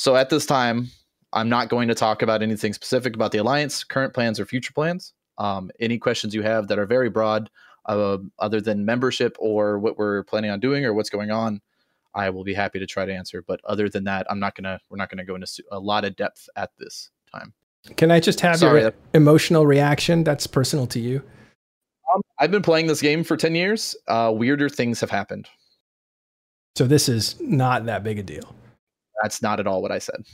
[0.00, 0.88] so at this time,
[1.34, 4.72] I'm not going to talk about anything specific about the alliance, current plans, or future
[4.72, 5.12] plans.
[5.36, 7.50] Um, any questions you have that are very broad,
[7.84, 11.60] uh, other than membership or what we're planning on doing or what's going on,
[12.14, 13.44] I will be happy to try to answer.
[13.46, 14.80] But other than that, I'm not gonna.
[14.88, 17.52] We're not gonna go into a lot of depth at this time.
[17.96, 20.24] Can I just have Sorry, your emotional reaction?
[20.24, 21.22] That's personal to you.
[22.14, 23.94] Um, I've been playing this game for ten years.
[24.08, 25.46] Uh, weirder things have happened.
[26.76, 28.54] So this is not that big a deal.
[29.22, 30.24] That's not at all what I said.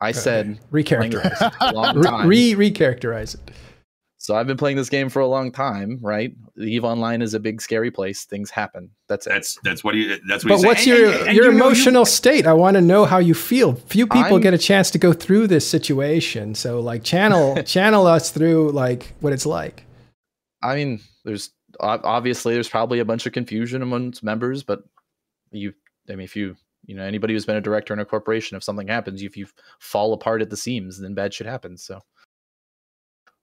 [0.00, 2.26] I said recharacterize.
[2.26, 3.54] Re recharacterize it.
[4.16, 6.34] So I've been playing this game for a long time, right?
[6.58, 8.24] Eve Online is a big scary place.
[8.24, 8.90] Things happen.
[9.08, 9.30] That's it.
[9.30, 10.18] That's that's what you.
[10.28, 10.60] That's what.
[10.60, 12.46] But what's your and, and, your you emotional state?
[12.46, 13.74] I want to know how you feel.
[13.74, 18.06] Few people I'm, get a chance to go through this situation, so like channel channel
[18.06, 19.84] us through like what it's like.
[20.62, 21.50] I mean, there's
[21.80, 24.84] obviously there's probably a bunch of confusion amongst members, but
[25.50, 25.72] you,
[26.10, 28.64] I mean, if you you know anybody who's been a director in a corporation, if
[28.64, 29.46] something happens, if you
[29.78, 31.84] fall apart at the seams, then bad shit happens.
[31.84, 32.00] So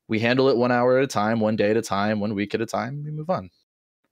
[0.08, 2.56] we handle it one hour at a time, one day at a time, one week
[2.56, 3.04] at a time.
[3.04, 3.50] We move on.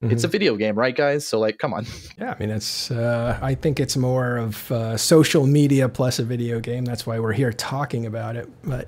[0.03, 0.13] Mm-hmm.
[0.13, 0.31] It's a mm-hmm.
[0.31, 1.25] video game, right, guys?
[1.25, 1.85] So, like, come on.
[2.17, 2.91] Yeah, I mean, it's.
[2.91, 6.85] Uh, I think it's more of uh, social media plus a video game.
[6.85, 8.49] That's why we're here talking about it.
[8.63, 8.88] But,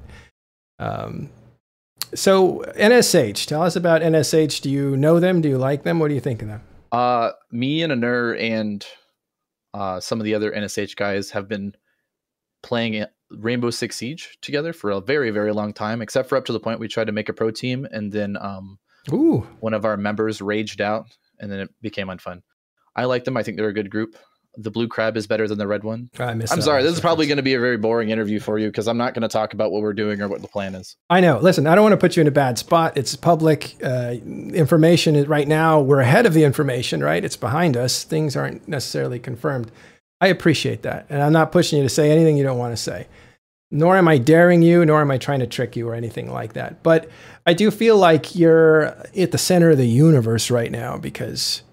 [0.80, 1.30] um,
[2.14, 4.62] so NSH, tell us about NSH.
[4.62, 5.42] Do you know them?
[5.42, 6.00] Do you like them?
[6.00, 6.62] What do you think of them?
[6.92, 8.86] Uh, me and Anur and
[9.78, 11.74] uh, some of the other NSH guys have been
[12.64, 16.54] playing Rainbow Six Siege together for a very, very long time, except for up to
[16.54, 18.80] the point we tried to make a pro team, and then um,
[19.14, 19.48] Ooh.
[19.60, 21.06] one of our members raged out,
[21.40, 22.42] and then it became unfun.
[22.96, 23.38] I like them.
[23.38, 24.16] I think they're a good group.
[24.58, 26.10] The blue crab is better than the red one.
[26.18, 26.82] I am sorry.
[26.82, 29.14] This is probably going to be a very boring interview for you because I'm not
[29.14, 30.96] going to talk about what we're doing or what the plan is.
[31.10, 31.38] I know.
[31.40, 32.98] Listen, I don't want to put you in a bad spot.
[32.98, 35.80] It's public uh, information right now.
[35.80, 37.24] We're ahead of the information, right?
[37.24, 38.04] It's behind us.
[38.04, 39.72] Things aren't necessarily confirmed.
[40.20, 41.06] I appreciate that.
[41.10, 43.08] And I'm not pushing you to say anything you don't want to say.
[43.70, 46.54] Nor am I daring you, nor am I trying to trick you or anything like
[46.54, 46.82] that.
[46.84, 47.10] But
[47.46, 51.64] I do feel like you're at the center of the universe right now because,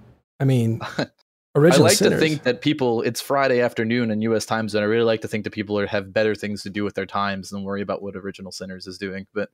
[0.41, 0.81] I mean,
[1.55, 2.21] original I like sinners.
[2.21, 4.83] to think that people, it's Friday afternoon in US time zone.
[4.83, 7.07] I really like to think that people are, have better things to do with their
[7.07, 9.27] times than worry about what original sinners is doing.
[9.33, 9.51] But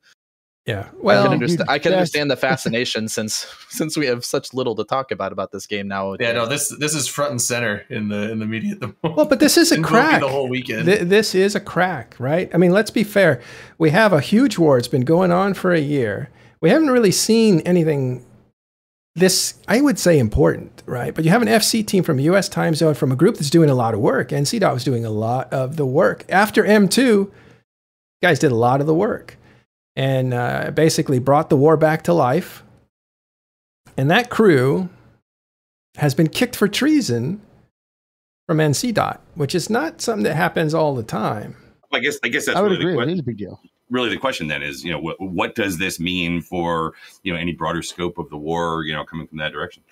[0.67, 4.53] yeah, well, I can understand, I can understand the fascination since since we have such
[4.53, 6.17] little to talk about about this game now.
[6.21, 8.95] Yeah, no, this this is front and center in the in the media at the
[9.03, 9.17] moment.
[9.17, 10.21] Well, but this is a crack.
[10.21, 10.85] The whole weekend.
[10.85, 12.51] Th- this is a crack, right?
[12.55, 13.41] I mean, let's be fair.
[13.79, 14.77] We have a huge war.
[14.77, 16.29] It's been going on for a year.
[16.61, 18.25] We haven't really seen anything
[19.17, 21.15] this I would say important, right?
[21.15, 22.49] But you have an FC team from U.S.
[22.49, 24.29] time zone from a group that's doing a lot of work.
[24.31, 27.31] NCDOT was doing a lot of the work after M2.
[28.23, 29.37] Guys did a lot of the work
[29.97, 32.63] and uh, basically brought the war back to life.
[33.97, 34.89] And that crew
[35.97, 37.41] has been kicked for treason
[38.47, 41.57] from NCDOT, which is not something that happens all the time.
[41.93, 43.05] I guess I guess that's I would really agree.
[43.05, 43.61] The, it is a big deal.
[43.91, 47.39] Really, the question then is, you know, what, what does this mean for you know
[47.39, 48.85] any broader scope of the war?
[48.85, 49.83] You know, coming from that direction.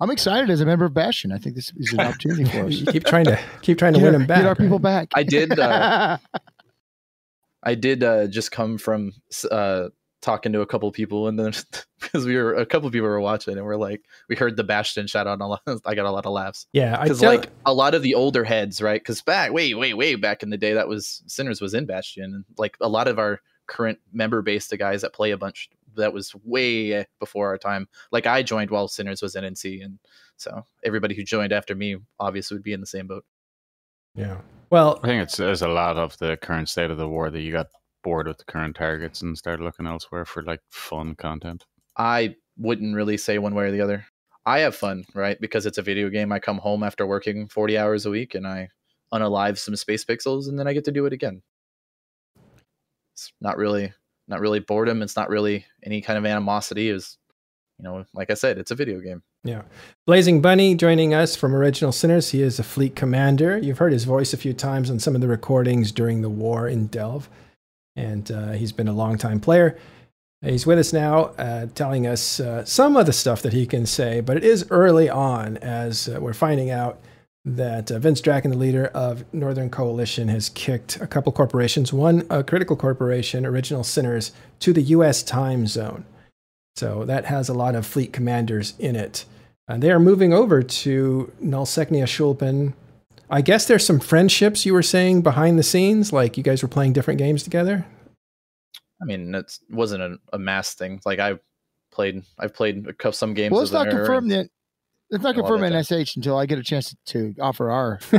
[0.00, 1.32] I'm excited as a member of Bastion.
[1.32, 2.82] I think this is an opportunity for us.
[2.92, 4.38] keep trying to keep trying to get, win them back.
[4.38, 4.58] Get our right?
[4.58, 5.08] people back.
[5.14, 5.58] I did.
[5.58, 6.18] Uh,
[7.64, 9.12] I did uh, just come from
[9.50, 9.88] uh,
[10.20, 11.52] talking to a couple people, and then
[12.00, 15.06] because we were a couple people were watching, and we're like, we heard the Bastion
[15.06, 16.66] shout out, and a lot, I got a lot of laughs.
[16.72, 19.00] Yeah, because like a lot of the older heads, right?
[19.00, 22.24] Because back, way, way, way back in the day, that was Sinners was in Bastion,
[22.24, 25.68] and like a lot of our current member base, the guys that play a bunch,
[25.96, 27.86] that was way eh, before our time.
[28.10, 29.98] Like I joined while Sinners was in NC, and
[30.36, 33.24] so everybody who joined after me obviously would be in the same boat.
[34.14, 34.38] Yeah.
[34.70, 37.40] Well, I think it's there's a lot of the current state of the war that
[37.40, 37.68] you got
[38.08, 41.66] bored with the current targets and started looking elsewhere for like fun content.
[41.98, 44.06] I wouldn't really say one way or the other.
[44.46, 45.38] I have fun, right?
[45.38, 46.32] Because it's a video game.
[46.32, 48.70] I come home after working 40 hours a week and I
[49.12, 51.42] unalive some space pixels and then I get to do it again.
[53.12, 53.92] It's not really
[54.26, 55.02] not really boredom.
[55.02, 56.88] It's not really any kind of animosity.
[56.88, 57.18] Is
[57.78, 59.22] you know, like I said, it's a video game.
[59.44, 59.62] Yeah.
[60.06, 62.30] Blazing Bunny joining us from Original Sinners.
[62.30, 63.58] He is a fleet commander.
[63.58, 66.66] You've heard his voice a few times on some of the recordings during the war
[66.68, 67.28] in Delve.
[67.98, 69.76] And uh, he's been a longtime player.
[70.40, 73.86] He's with us now, uh, telling us uh, some of the stuff that he can
[73.86, 77.00] say, but it is early on as uh, we're finding out
[77.44, 82.24] that uh, Vince Draken, the leader of Northern Coalition, has kicked a couple corporations, one
[82.30, 84.30] a critical corporation, Original Sinners,
[84.60, 85.24] to the U.S.
[85.24, 86.04] time zone.
[86.76, 89.24] So that has a lot of fleet commanders in it.
[89.66, 92.74] And they are moving over to Nullsechnaya Sholupen.
[93.30, 96.68] I guess there's some friendships you were saying behind the scenes, like you guys were
[96.68, 97.86] playing different games together.
[99.00, 101.00] I mean, it wasn't a, a mass thing.
[101.04, 101.38] Like I
[101.90, 103.52] played, I've played some games.
[103.52, 104.48] Well, let's not confirm that.
[105.10, 107.98] Let's not confirm NSH until I get a chance to offer our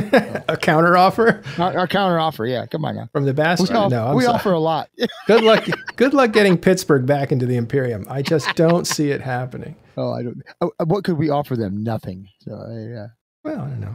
[0.48, 1.40] a counter offer.
[1.56, 2.66] Our, our, counter offer, yeah.
[2.66, 3.08] Come on now.
[3.12, 3.68] From the bastard.
[3.68, 4.90] We, no, we offer a lot.
[5.28, 5.64] good luck.
[5.94, 8.06] Good luck getting Pittsburgh back into the Imperium.
[8.10, 9.76] I just don't see it happening.
[9.96, 10.42] Oh, I don't.
[10.60, 11.84] Uh, what could we offer them?
[11.84, 12.26] Nothing.
[12.40, 12.52] So
[12.90, 13.06] yeah.
[13.44, 13.94] Well, I don't know.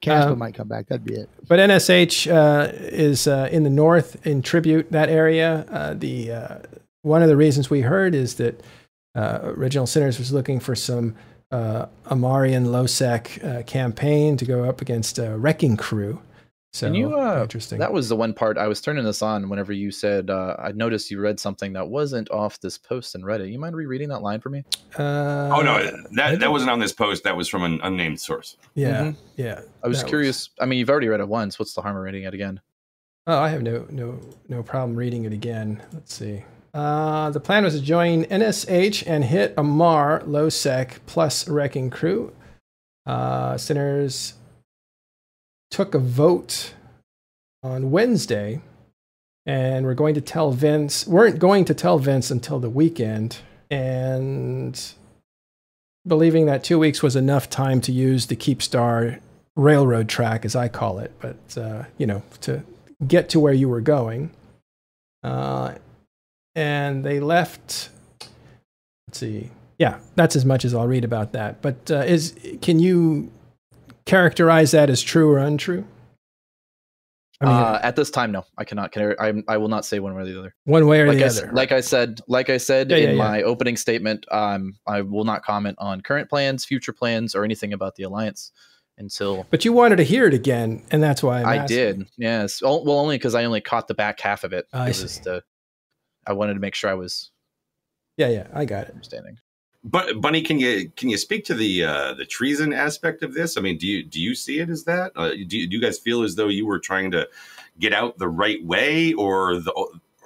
[0.00, 0.86] Casper um, might come back.
[0.86, 1.28] That'd be it.
[1.48, 5.66] But NSH uh, is uh, in the north in Tribute that area.
[5.70, 6.58] Uh, the uh,
[7.02, 8.62] one of the reasons we heard is that
[9.14, 11.16] uh, Original Sinners was looking for some
[11.50, 16.20] uh, Amarrian Lowsec campaign to go up against a Wrecking Crew.
[16.72, 17.78] So Can you, uh, interesting.
[17.78, 20.72] That was the one part I was turning this on whenever you said uh, I
[20.72, 23.50] noticed you read something that wasn't off this post in Reddit.
[23.50, 24.64] You mind rereading that line for me?
[24.98, 27.24] Uh, oh no, that that wasn't on this post.
[27.24, 28.58] That was from an unnamed source.
[28.74, 29.20] Yeah, mm-hmm.
[29.36, 29.62] yeah.
[29.82, 30.50] I was curious.
[30.50, 30.50] Was...
[30.60, 31.58] I mean, you've already read it once.
[31.58, 32.60] What's the harm of reading it again?
[33.26, 35.82] Oh, I have no no no problem reading it again.
[35.94, 36.44] Let's see.
[36.74, 42.34] Uh, the plan was to join NSH and hit Amarr low sec plus wrecking crew.
[43.06, 44.34] Uh, sinners
[45.70, 46.74] took a vote
[47.62, 48.60] on Wednesday,
[49.46, 53.38] and we're going to tell Vince, weren't going to tell Vince until the weekend,
[53.70, 54.92] and
[56.06, 59.20] believing that two weeks was enough time to use the Keepstar
[59.56, 62.62] railroad track, as I call it, but, uh, you know, to
[63.06, 64.30] get to where you were going.
[65.22, 65.74] Uh,
[66.54, 67.90] and they left,
[69.06, 71.62] let's see, yeah, that's as much as I'll read about that.
[71.62, 73.30] But uh, is can you
[74.08, 75.86] characterize that as true or untrue?
[77.40, 78.90] I mean, uh, at this time, no, I cannot.
[78.90, 80.54] Can I, I, I, will not say one way or the other.
[80.64, 81.50] One way or like the I, other.
[81.52, 85.22] Like I said, like I said yeah, in yeah, my opening statement, um, I will
[85.22, 88.50] not comment on current plans, future plans, or anything about the alliance
[88.96, 89.46] until.
[89.50, 92.08] But you wanted to hear it again, and that's why I'm i did.
[92.16, 92.60] Yes.
[92.60, 94.66] Well, only because I only caught the back half of it.
[94.72, 95.20] I see.
[95.22, 95.44] The,
[96.26, 97.30] I wanted to make sure I was.
[98.16, 98.94] Yeah, yeah, I got it.
[98.94, 99.38] Understanding.
[99.90, 103.56] But Bunny, can you can you speak to the uh, the treason aspect of this?
[103.56, 105.12] I mean, do you do you see it as that?
[105.16, 107.26] Uh, do, you, do you guys feel as though you were trying to
[107.78, 109.72] get out the right way, or the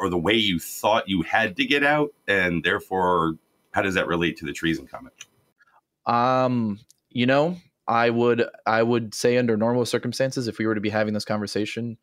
[0.01, 3.35] or the way you thought you had to get out, and therefore,
[3.71, 5.15] how does that relate to the treason comment?
[6.07, 10.81] Um, you know, I would I would say under normal circumstances, if we were to
[10.81, 11.99] be having this conversation,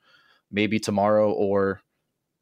[0.49, 1.81] maybe tomorrow or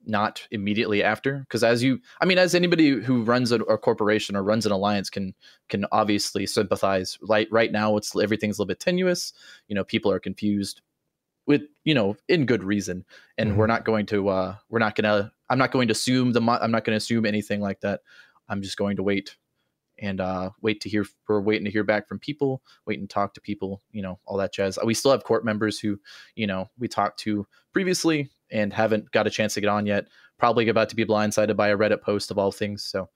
[0.08, 1.40] not immediately after?
[1.40, 4.72] Because as you i mean as anybody who runs a, a, corporation or runs an
[4.72, 5.34] alliance can
[5.70, 7.18] can obviously sympathize.
[7.22, 9.34] Right right now it's everything's a little bit tenuous.
[9.68, 10.82] You know people are confused
[11.46, 13.06] with you know in good reason.
[13.38, 13.60] And mm-hmm.
[13.60, 16.72] we're not going to uh we're not gonna i'm not going to assume the i'm
[16.72, 18.02] not going to assume anything like that.
[18.50, 19.36] I'm just going to wait
[20.00, 23.34] and uh, wait to hear we're waiting to hear back from people waiting to talk
[23.34, 24.78] to people you know all that jazz.
[24.84, 26.00] We still have court members who
[26.36, 30.08] you know we talked to previously and haven't got a chance to get on yet.
[30.40, 32.84] Probably about to be blindsided by a Reddit post of all things.
[32.84, 33.10] So,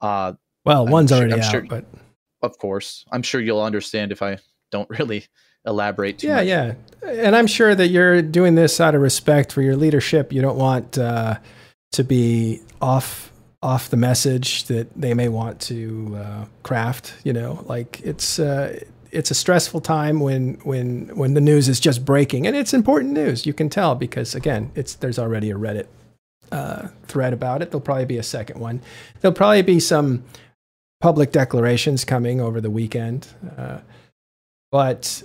[0.00, 1.84] uh, well, I'm one's sure, already I'm out, sure, but
[2.42, 4.38] of course, I'm sure you'll understand if I
[4.70, 5.26] don't really
[5.66, 6.22] elaborate.
[6.22, 6.46] yeah, much.
[6.46, 7.10] yeah, yeah.
[7.10, 10.32] and I'm sure that you're doing this out of respect for your leadership.
[10.32, 11.38] You don't want uh,
[11.92, 17.14] to be off off the message that they may want to uh, craft.
[17.24, 18.80] You know, like it's uh,
[19.12, 23.12] it's a stressful time when when when the news is just breaking, and it's important
[23.12, 23.46] news.
[23.46, 25.86] You can tell because again, it's there's already a Reddit
[26.52, 27.70] uh, thread about it.
[27.70, 28.80] There'll probably be a second one.
[29.20, 30.24] There'll probably be some
[31.00, 33.78] public declarations coming over the weekend, uh,
[34.70, 35.22] but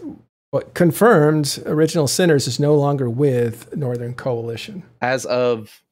[0.52, 5.84] what confirmed Original Sinners is no longer with Northern Coalition as of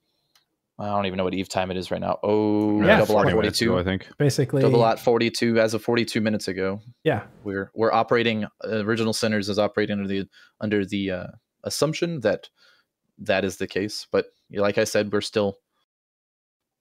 [0.84, 2.20] I don't even know what Eve time it is right now.
[2.24, 3.78] Oh, yeah, double lot forty two.
[3.78, 6.82] I think basically double lot forty two as of forty two minutes ago.
[7.04, 8.46] Yeah, we're we're operating.
[8.64, 10.28] Uh, Original Sinners is operating under the
[10.60, 11.28] under the uh,
[11.64, 12.50] assumption that
[13.20, 14.08] that is the case.
[14.12, 15.58] But like I said, we're still,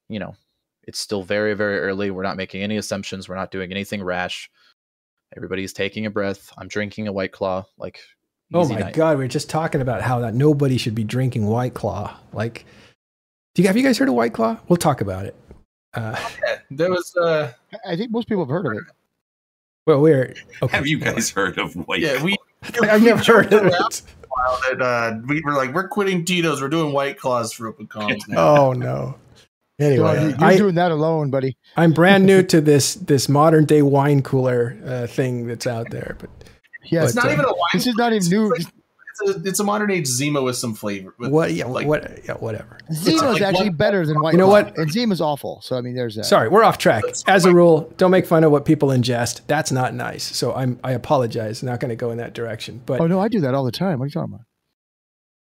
[0.08, 0.34] you know,
[0.82, 2.10] it's still very very early.
[2.10, 3.28] We're not making any assumptions.
[3.28, 4.50] We're not doing anything rash.
[5.36, 6.52] Everybody's taking a breath.
[6.58, 7.64] I'm drinking a White Claw.
[7.78, 8.00] Like,
[8.52, 8.94] oh my night.
[8.94, 12.18] god, we are just talking about how that nobody should be drinking White Claw.
[12.32, 12.66] Like
[13.54, 14.58] do you, have you guys heard of White Claw?
[14.68, 15.36] We'll talk about it.
[15.94, 17.14] Uh, yeah, there was.
[17.16, 17.52] Uh,
[17.86, 18.84] I think most people have heard of it.
[19.86, 20.34] Well, we're.
[20.62, 20.76] Okay.
[20.76, 22.00] Have you guys heard of White?
[22.00, 22.24] Yeah, Claw?
[22.24, 22.36] we.
[22.82, 23.72] I've never heard of it.
[23.72, 26.62] That, uh, we were like, we're quitting Tito's.
[26.62, 28.56] We're doing White Claws for open comms now.
[28.56, 29.16] oh no.
[29.78, 31.56] Anyway, you're I, doing that alone, buddy.
[31.76, 36.16] I'm brand new to this this modern day wine cooler uh, thing that's out there,
[36.18, 36.30] but
[36.84, 37.70] yeah, it's not uh, even a wine.
[37.74, 38.50] This is not even new.
[38.50, 38.70] Like, it's
[39.28, 41.14] a it's a modern age Zima with some flavor.
[41.18, 41.52] With, what?
[41.52, 42.20] Yeah, like, what?
[42.24, 42.78] Yeah, whatever.
[42.92, 44.32] Zima is like actually one, better than White.
[44.32, 44.76] You know what?
[44.76, 45.60] And Zima is awful.
[45.62, 46.24] So I mean, there's that.
[46.24, 47.04] Sorry, we're off track.
[47.26, 49.42] As a rule, don't make fun of what people ingest.
[49.46, 50.24] That's not nice.
[50.24, 51.62] So I'm I apologize.
[51.62, 52.80] Not going to go in that direction.
[52.84, 53.98] But oh no, I do that all the time.
[53.98, 54.46] What are you talking about?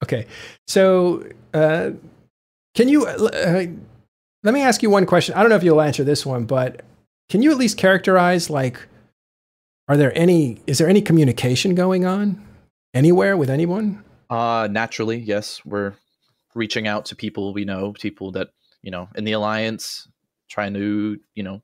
[0.04, 0.28] Okay,
[0.68, 1.92] so uh,
[2.76, 3.06] can you?
[3.06, 3.66] Uh,
[4.44, 5.36] let me ask you one question.
[5.36, 6.84] I don't know if you'll answer this one, but
[7.30, 8.88] can you at least characterize like
[9.88, 12.42] are there any is there any communication going on
[12.94, 14.04] anywhere with anyone?
[14.30, 15.62] Uh naturally, yes.
[15.66, 15.94] We're
[16.56, 18.50] reaching out to people we know, people that,
[18.82, 20.08] you know, in the alliance
[20.50, 21.62] trying to, you know,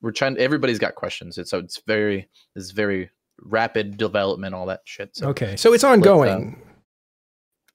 [0.00, 1.38] we're trying everybody's got questions.
[1.38, 3.10] It's so it's very it's very
[3.42, 5.16] rapid development all that shit.
[5.16, 5.56] So, okay.
[5.56, 6.50] So it's ongoing.
[6.50, 6.72] But, uh,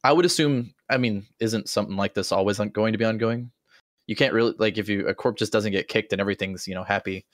[0.04, 3.52] I would assume I mean, isn't something like this always going to be ongoing?
[4.08, 6.76] You can't really like if you a corp just doesn't get kicked and everything's, you
[6.76, 7.26] know, happy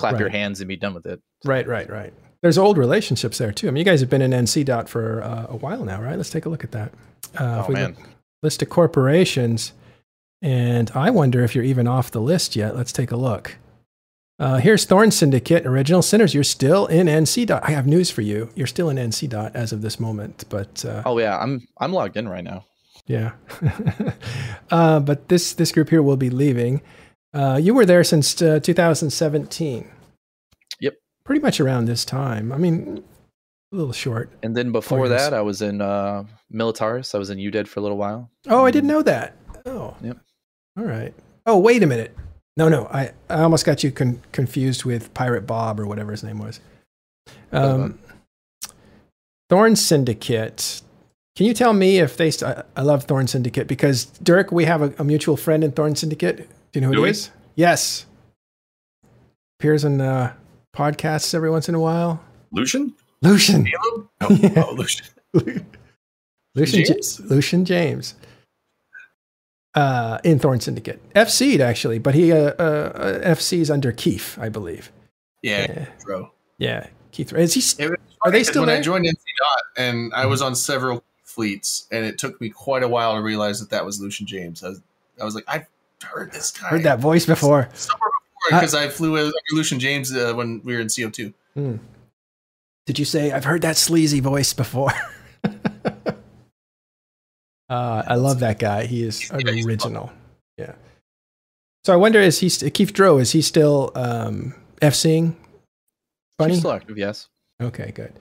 [0.00, 0.20] clap right.
[0.20, 1.20] your hands and be done with it.
[1.44, 2.12] Right, right, right.
[2.42, 3.68] There's old relationships there too.
[3.68, 6.16] I mean, you guys have been in NC dot for uh, a while now, right?
[6.16, 6.92] Let's take a look at that.
[7.38, 7.96] Uh, oh man,
[8.42, 9.72] list of corporations,
[10.40, 12.74] and I wonder if you're even off the list yet.
[12.74, 13.56] Let's take a look.
[14.38, 16.32] Uh, here's Thorn Syndicate, Original Sinners.
[16.32, 17.62] You're still in NC dot.
[17.62, 18.48] I have news for you.
[18.54, 21.92] You're still in NC dot as of this moment, but uh, oh yeah, I'm I'm
[21.92, 22.64] logged in right now.
[23.06, 23.32] Yeah,
[24.70, 26.80] uh, but this this group here will be leaving.
[27.32, 29.88] Uh, you were there since uh, 2017.
[30.80, 30.94] Yep.
[31.24, 32.52] Pretty much around this time.
[32.52, 33.04] I mean,
[33.72, 34.30] a little short.
[34.42, 37.14] And then before that, I was in uh, Militaris.
[37.14, 38.30] I was in UDED for a little while.
[38.48, 39.36] Oh, I didn't know that.
[39.64, 39.94] Oh.
[40.02, 40.18] Yep.
[40.76, 41.14] All right.
[41.46, 42.16] Oh, wait a minute.
[42.56, 42.86] No, no.
[42.92, 46.60] I, I almost got you con- confused with Pirate Bob or whatever his name was.
[47.52, 47.98] Um,
[49.48, 50.82] Thorn Syndicate.
[51.36, 52.30] Can you tell me if they?
[52.30, 55.94] St- I love Thorn Syndicate because Dirk, we have a, a mutual friend in Thorn
[55.94, 57.30] Syndicate do you know who Do it is?
[57.54, 58.06] Yes.
[59.58, 60.32] Appears in uh,
[60.74, 62.22] podcasts every once in a while.
[62.52, 62.94] Lucian?
[63.22, 63.68] Lucian.
[64.20, 64.52] Oh, yeah.
[64.66, 65.06] oh Lucian.
[66.54, 67.16] Lucian James.
[67.16, 68.14] J- Lucian James.
[69.74, 71.00] Uh, in Thorn Syndicate.
[71.14, 74.90] FC'd actually, but he uh, uh, FC's under Keith, I believe.
[75.42, 75.86] Yeah, yeah.
[76.04, 76.32] Bro.
[76.58, 77.32] Yeah, Keith.
[77.32, 77.84] Is he?
[78.22, 78.78] Are they still when there?
[78.78, 82.82] I joined NC Dot, and I was on several fleets, and it took me quite
[82.82, 84.64] a while to realize that that was Lucian James.
[84.64, 84.82] I was,
[85.20, 85.66] I was like, I
[86.02, 86.68] heard this guy.
[86.68, 87.68] Heard that voice before.
[87.74, 91.32] Somewhere before, because I flew with Lucian James uh, when we were in CO2.
[91.54, 91.76] Hmm.
[92.86, 94.92] Did you say, I've heard that sleazy voice before?
[95.44, 96.12] uh,
[97.68, 98.86] I love that guy.
[98.86, 100.12] He is yeah, original.
[100.56, 100.74] Yeah.
[101.84, 103.18] So I wonder, is he st- Keith Dro?
[103.18, 105.34] Is he still um, FCing?
[106.36, 106.52] Bunny?
[106.52, 107.28] He's still active, yes.
[107.62, 108.12] Okay, good.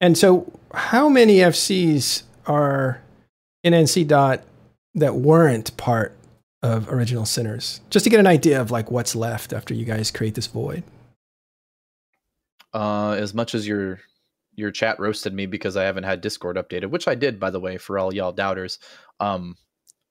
[0.00, 3.02] And so, how many FCs are
[3.62, 4.42] in NC dot
[4.94, 6.16] that weren't part
[6.62, 10.10] of original sinners just to get an idea of like what's left after you guys
[10.10, 10.82] create this void
[12.74, 14.00] uh as much as your
[14.56, 17.60] your chat roasted me because i haven't had discord updated which i did by the
[17.60, 18.78] way for all y'all doubters
[19.20, 19.56] um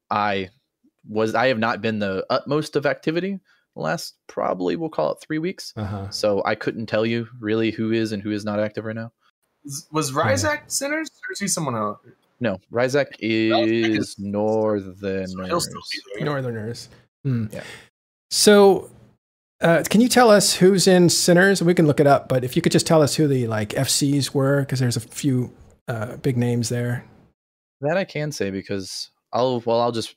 [0.10, 0.50] i
[1.08, 3.40] was i have not been the utmost of activity
[3.76, 6.10] last probably we'll call it three weeks uh-huh.
[6.10, 9.12] so i couldn't tell you really who is and who is not active right now
[9.92, 10.62] was Ryzak yeah.
[10.68, 12.00] sinners or is he someone else
[12.40, 15.36] no, Ryzak is Northerners.
[16.22, 16.90] Northerners.
[17.24, 17.48] Hmm.
[17.52, 17.64] Yeah.
[18.32, 18.90] So,
[19.62, 21.62] uh, can you tell us who's in Sinners?
[21.62, 23.70] We can look it up, but if you could just tell us who the like
[23.70, 25.54] FCs were, because there's a few
[25.88, 27.06] uh, big names there.
[27.82, 30.16] That I can say because I'll well I'll just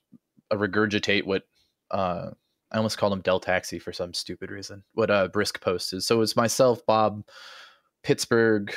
[0.53, 1.43] regurgitate what
[1.91, 2.31] uh,
[2.71, 4.85] I almost called him Del Taxi for some stupid reason.
[4.95, 6.03] What uh, Brisk posted.
[6.05, 7.25] So it's myself, Bob,
[8.03, 8.75] Pittsburgh,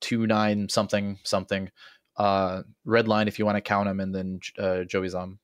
[0.00, 1.70] two nine something something
[2.20, 5.38] uh, Redline if you want to count him, and then uh, Joey Zom.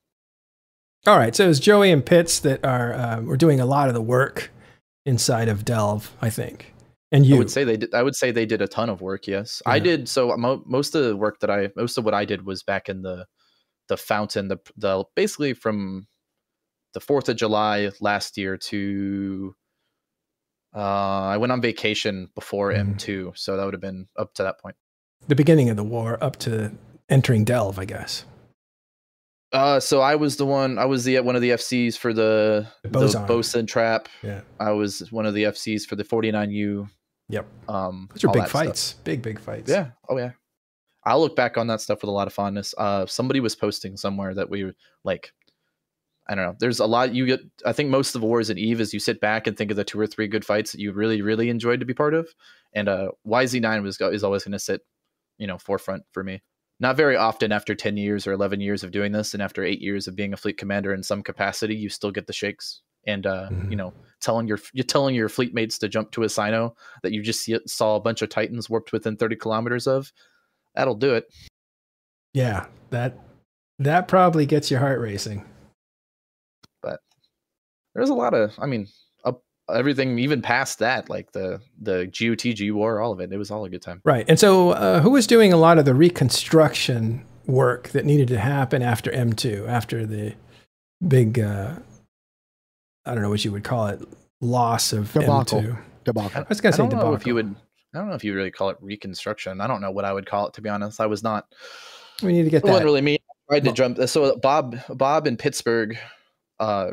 [1.06, 3.94] All right, so it's Joey and Pitts that are uh, we're doing a lot of
[3.94, 4.50] the work
[5.06, 6.74] inside of Delve, I think.
[7.12, 7.94] And you I would say they did.
[7.94, 9.26] I would say they did a ton of work.
[9.26, 9.72] Yes, yeah.
[9.72, 10.06] I did.
[10.06, 12.90] So mo- most of the work that I, most of what I did was back
[12.90, 13.24] in the,
[13.88, 14.48] the fountain.
[14.48, 16.06] The the basically from
[16.92, 19.54] the Fourth of July last year to.
[20.74, 22.96] Uh, I went on vacation before mm.
[22.96, 24.76] M2, so that would have been up to that point
[25.28, 26.72] the beginning of the war up to
[27.08, 28.24] entering Delve, I guess.
[29.52, 30.78] Uh, so I was the one.
[30.78, 34.08] I was the one of the FCs for the the, the Bosun trap.
[34.22, 36.88] Yeah, I was one of the FCs for the 49U.
[37.28, 37.46] Yep.
[37.68, 38.80] Um, those are big fights.
[38.80, 39.04] Stuff.
[39.04, 39.70] Big big fights.
[39.70, 39.90] Yeah.
[40.08, 40.32] Oh yeah.
[41.04, 42.74] I'll look back on that stuff with a lot of fondness.
[42.76, 44.72] Uh, somebody was posting somewhere that we
[45.04, 45.32] like.
[46.28, 46.56] I don't know.
[46.58, 47.40] There's a lot you get.
[47.64, 49.76] I think most of the wars at Eve is you sit back and think of
[49.76, 52.28] the two or three good fights that you really really enjoyed to be part of,
[52.74, 54.82] and uh, YZ9 was is always going to sit
[55.38, 56.42] you know forefront for me
[56.78, 59.80] not very often after 10 years or 11 years of doing this and after eight
[59.80, 63.26] years of being a fleet commander in some capacity you still get the shakes and
[63.26, 63.70] uh, mm-hmm.
[63.70, 66.72] you know telling your you're telling your fleet mates to jump to a cyno
[67.02, 70.12] that you just see, saw a bunch of titans warped within 30 kilometers of
[70.74, 71.26] that'll do it
[72.34, 73.18] Yeah, that
[73.78, 75.44] that probably gets your heart racing.
[76.82, 77.00] But
[77.94, 78.86] there's a lot of, I mean,
[79.72, 83.32] everything even past that, like the the GOTG war, all of it.
[83.32, 84.00] It was all a good time.
[84.04, 84.24] Right.
[84.28, 88.38] And so, uh, who was doing a lot of the reconstruction work that needed to
[88.38, 90.34] happen after M2, after the
[91.06, 91.74] big, uh,
[93.04, 94.00] I don't know what you would call it,
[94.40, 95.62] loss of Debacle.
[95.62, 95.78] M2.
[96.04, 96.42] Debacle.
[96.42, 97.14] I was going to say don't know debacle.
[97.14, 97.54] if you would.
[97.94, 99.60] I don't know if you really call it reconstruction.
[99.60, 101.00] I don't know what I would call it to be honest.
[101.00, 101.46] I was not.
[102.22, 102.84] we need to get It wasn't that.
[102.84, 103.14] really me.
[103.14, 104.08] I tried to jump.
[104.08, 105.96] So Bob, Bob in Pittsburgh,
[106.60, 106.90] uh,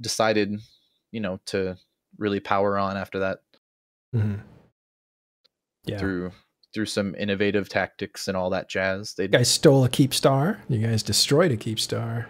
[0.00, 0.58] decided,
[1.10, 1.76] you know, to
[2.18, 3.38] really power on after that
[4.14, 4.40] Mhm.
[5.84, 5.98] Yeah.
[5.98, 6.32] through
[6.74, 9.14] through some innovative tactics and all that jazz.
[9.14, 10.58] They guys stole a Keepstar.
[10.68, 12.26] You guys destroyed a Keepstar.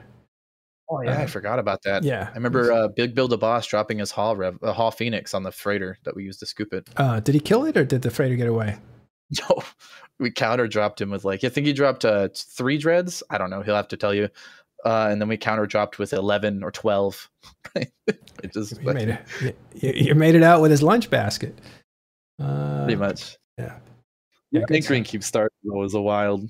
[0.91, 2.03] Oh yeah, I forgot about that.
[2.03, 2.28] Yeah.
[2.30, 5.53] I remember uh, Big Bill DeBoss dropping his Hall Rev, uh, Hall Phoenix on the
[5.53, 6.91] freighter that we used to scoop it.
[6.97, 8.76] Uh, did he kill it or did the freighter get away?
[9.49, 9.62] No,
[10.18, 13.22] we counter dropped him with like I think he dropped uh, three dreads.
[13.30, 13.62] I don't know.
[13.62, 14.28] He'll have to tell you.
[14.85, 17.30] Uh, and then we counter dropped with eleven or twelve.
[17.76, 19.57] it just You made it.
[19.74, 21.59] You, you made it out with his lunch basket.
[22.41, 23.37] Uh, pretty much.
[23.59, 23.76] yeah.
[24.51, 26.47] Yeah, Anchoring keep starting was a wild,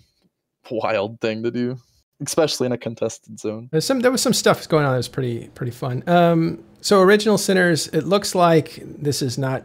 [0.70, 1.78] wild thing to do,
[2.20, 3.68] especially in a contested zone.
[3.70, 6.02] There's some there was some stuff going on that was pretty pretty fun.
[6.08, 9.64] Um, so original sinners, it looks like this is not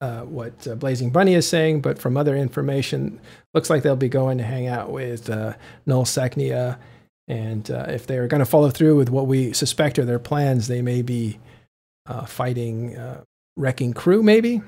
[0.00, 3.20] uh, what uh, Blazing Bunny is saying, but from other information,
[3.52, 5.52] looks like they'll be going to hang out with uh,
[5.86, 6.78] Nullsechnaya,
[7.28, 10.68] and uh, if they're going to follow through with what we suspect are their plans,
[10.68, 11.38] they may be
[12.06, 13.22] uh, fighting uh,
[13.56, 14.62] Wrecking Crew, maybe,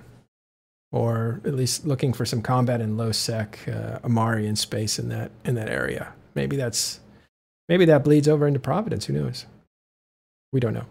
[0.92, 5.30] or at least looking for some combat in low sec uh, Amarrian space in that
[5.44, 6.12] in that area.
[6.34, 7.00] Maybe that's
[7.68, 9.07] maybe that bleeds over into Providence.
[9.07, 9.46] Who knows?
[10.52, 10.86] We don't know.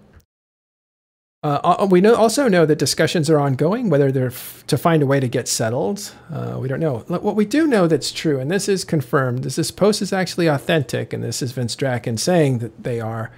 [1.46, 5.04] Uh, uh, we know, also know that discussions are ongoing, whether they're f- to find
[5.04, 6.12] a way to get settled.
[6.34, 7.04] Uh, we don't know.
[7.08, 10.48] What we do know that's true, and this is confirmed, is this post is actually
[10.48, 13.32] authentic, and this is Vince Draken saying that they are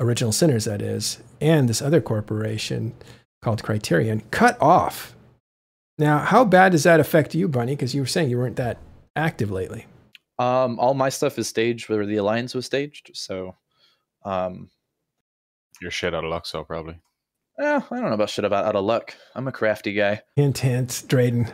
[0.00, 2.94] original sinners, that is, and this other corporation
[3.42, 5.14] called Criterion cut off.
[5.98, 7.76] Now, how bad does that affect you, Bunny?
[7.76, 8.78] Because you were saying you weren't that
[9.14, 9.86] active lately.
[10.40, 13.12] Um, all my stuff is staged where the alliance was staged.
[13.14, 13.54] So,
[14.24, 14.68] um,
[15.80, 16.98] You're shit out of luck, so probably.
[17.58, 19.14] Eh, I don't know about shit about out of luck.
[19.34, 20.22] I'm a crafty guy.
[20.36, 21.52] Hint, hint, Drayden.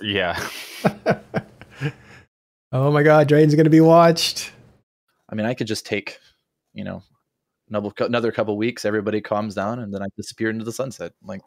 [0.00, 0.38] Yeah.
[2.72, 4.52] oh my God, Drayden's going to be watched.
[5.28, 6.18] I mean, I could just take,
[6.72, 7.02] you know,
[7.68, 8.84] another another couple weeks.
[8.84, 11.12] Everybody calms down, and then I disappear into the sunset.
[11.22, 11.40] Like,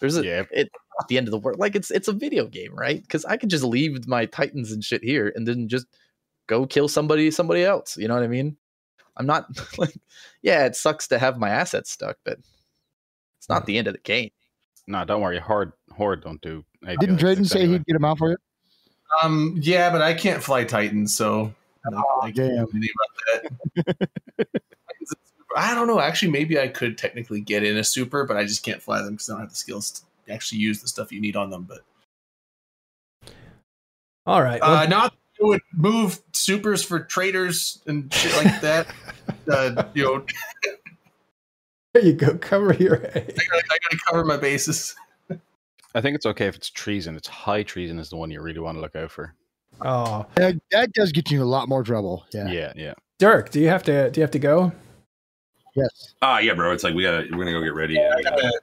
[0.00, 0.44] there's a Yeah.
[0.50, 1.58] it not the end of the world.
[1.58, 3.00] Like it's it's a video game, right?
[3.00, 5.86] Because I could just leave my titans and shit here, and then just
[6.48, 7.96] go kill somebody somebody else.
[7.96, 8.56] You know what I mean?
[9.16, 9.46] I'm not
[9.78, 9.94] like,
[10.42, 12.38] yeah, it sucks to have my assets stuck, but
[13.42, 14.30] it's not the end of the game.
[14.86, 15.40] No, don't worry.
[15.40, 16.64] Horde, Horde don't do.
[17.00, 17.78] Didn't API Drayden say anyway.
[17.78, 18.36] he'd get him out for you?
[19.20, 21.52] Um, yeah, but I can't fly Titans, so
[21.92, 22.66] Oh, I can't damn.
[22.66, 22.90] do anything
[23.34, 23.58] about
[24.38, 24.48] that.
[25.56, 25.98] I don't know.
[25.98, 29.14] Actually, maybe I could technically get in a super, but I just can't fly them
[29.14, 31.64] because I don't have the skills to actually use the stuff you need on them.
[31.68, 33.32] But
[34.24, 34.62] All right.
[34.62, 38.86] uh, not it would move supers for traders and shit like that.
[39.52, 40.24] uh, you know,
[41.92, 42.36] there you go.
[42.38, 44.94] Cover your I gotta, I gotta cover my bases.
[45.94, 47.16] I think it's okay if it's treason.
[47.16, 49.34] It's high treason is the one you really want to look out for.
[49.80, 52.24] Oh, That, that does get you in a lot more trouble.
[52.32, 52.50] Yeah.
[52.50, 52.94] Yeah, yeah.
[53.18, 54.10] Dirk, do you have to?
[54.10, 54.72] Do you have to go?
[55.74, 56.14] Yes.
[56.22, 56.72] Ah, yeah, bro.
[56.72, 57.98] It's like we gotta we're gonna go get ready.
[57.98, 58.60] I gotta,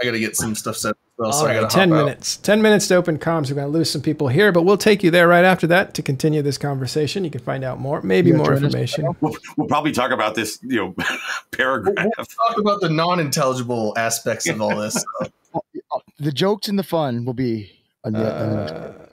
[0.00, 0.94] I gotta get some stuff set.
[1.28, 2.04] As Well, All so I ten hop out.
[2.06, 2.36] minutes.
[2.36, 3.48] Ten minutes to open comms.
[3.50, 5.94] We're going to lose some people here, but we'll take you there right after that
[5.94, 7.24] to continue this conversation.
[7.24, 9.06] You can find out more, maybe You more information.
[9.20, 11.18] We'll, we'll probably talk about this, you know, We'll,
[11.52, 12.06] paragraph.
[12.16, 15.04] we'll talk about the non-intelligible aspects of all this.
[16.18, 17.70] The jokes and the fun will be
[18.04, 18.62] on the, on the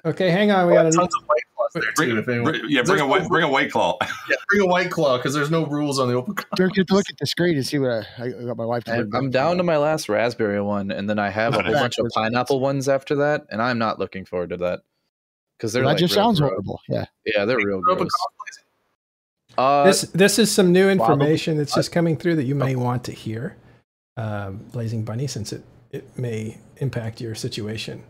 [0.05, 0.67] Uh, okay, hang on.
[0.67, 2.17] We got tons of white claws there Bring, too.
[2.19, 3.97] If anyone, bring- yeah, bring a white, bring a white claw.
[4.01, 6.35] yeah, bring a white claw because there's no rules on the open.
[6.55, 8.65] Dirk, you have to look at the screen and see what I, I got my
[8.65, 9.31] wife I, bring I'm back.
[9.31, 12.59] down to my last raspberry one, and then I have a whole bunch of pineapple
[12.59, 14.81] ones after that, and I'm not looking forward to that
[15.57, 16.49] because they're that like just sounds gross.
[16.51, 16.81] horrible.
[16.89, 17.05] Yeah.
[17.25, 18.59] Yeah, they're real Open gross.
[19.57, 23.03] Uh, This this is some new information that's just coming through that you may want
[23.05, 23.57] to hear,
[24.15, 28.03] um, Blazing Bunny, since it it may impact your situation.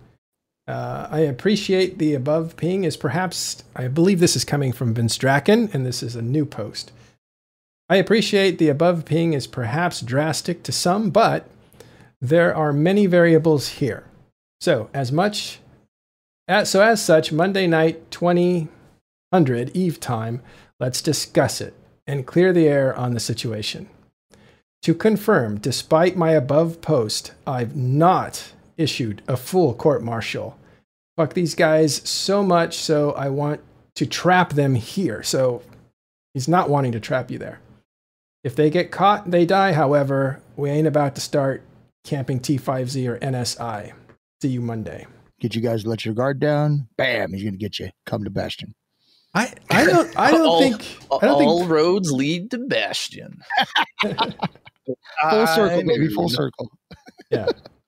[0.70, 5.18] Uh, I appreciate the above ping is perhaps I believe this is coming from Vince
[5.18, 6.92] Draken, and this is a new post.
[7.90, 11.50] I appreciate the above ping is perhaps drastic to some, but
[12.22, 14.04] there are many variables here.
[14.62, 15.60] So as much
[16.48, 18.70] as, so as such, Monday night, 2000
[19.76, 20.44] Eve time,
[20.80, 21.74] let's discuss it
[22.06, 23.90] and clear the air on the situation.
[24.84, 30.58] To confirm, despite my above post, I've not issued a full court martial.
[31.18, 33.62] Fuck these guys so much, so I want
[33.96, 35.22] to trap them here.
[35.22, 35.62] So
[36.34, 37.60] He's not wanting to trap you there.
[38.44, 39.74] If they get caught, they die.
[39.74, 41.64] However, we ain't about to start
[42.04, 43.94] camping T5Z or NSI.
[44.42, 45.06] See you Monday.
[45.42, 46.88] Get you guys let your guard down.
[46.98, 47.90] Bam, he's gonna get you.
[48.06, 48.74] Come to Bastion.
[49.34, 53.42] I, I don't I don't all, think I don't all think roads lead to Bastion.
[54.02, 56.08] Full circle, baby.
[56.10, 56.72] Full circle.
[57.30, 57.48] yeah.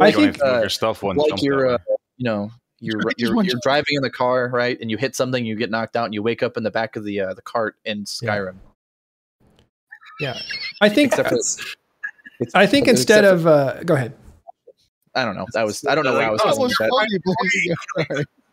[0.00, 1.78] I I think think uh, your stuff when like you're, uh,
[2.16, 4.78] you know, you're I just you're, want you're driving in the car, right?
[4.80, 6.96] And you hit something, you get knocked out, and you wake up in the back
[6.96, 8.56] of the uh, the cart in Skyrim.
[10.20, 10.38] yeah.
[10.80, 11.38] I think Except for,
[12.54, 14.14] I think except instead for- of uh, go ahead.
[15.14, 15.46] I don't know.
[15.54, 18.26] That was I don't know why I was That was funny, Blake.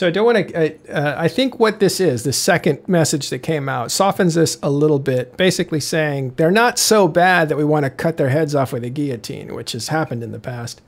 [0.00, 0.56] So I don't want to.
[0.56, 4.56] Uh, uh, I think what this is, the second message that came out, softens this
[4.62, 5.36] a little bit.
[5.36, 8.82] Basically saying they're not so bad that we want to cut their heads off with
[8.82, 10.80] a guillotine, which has happened in the past.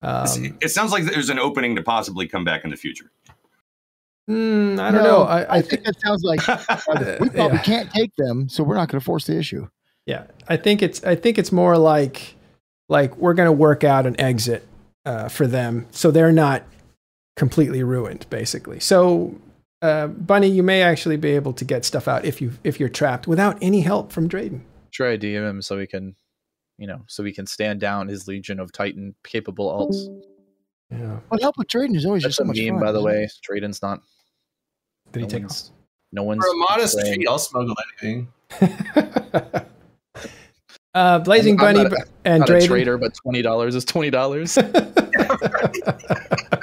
[0.00, 3.10] Um, it sounds like there's an opening to possibly come back in the future.
[4.26, 5.22] mm, I don't No, know.
[5.24, 5.82] I, I I think.
[5.82, 7.58] think that sounds like uh, we thought Yeah.
[7.62, 9.68] can't take them, so we're not going to force the issue.
[10.06, 11.04] Yeah, I think it's.
[11.04, 12.36] I think it's more like,
[12.88, 14.66] like we're going to work out an exit
[15.04, 16.62] uh, for them, so they're not
[17.36, 18.80] completely ruined, basically.
[18.80, 19.34] So,
[19.82, 22.88] uh, Bunny, you may actually be able to get stuff out if you if you're
[22.88, 24.60] trapped without any help from Drayden.
[24.90, 26.14] Try to DM him so we can,
[26.78, 30.22] you know, so we can stand down his legion of Titan capable alts.
[30.90, 31.18] Yeah.
[31.30, 32.80] But help with Drayden is always That's just so a much meme, fun.
[32.80, 33.14] by the isn't it?
[33.14, 33.28] way.
[33.60, 34.00] Drayden's not.
[35.12, 35.70] Did he no take one's,
[36.12, 38.28] no one's For a modest saying- fee, I'll smuggle anything.
[40.94, 42.66] uh, Blazing I'm- I'm Bunny not b- and not a Drayden.
[42.66, 44.56] trader, but twenty dollars is twenty dollars.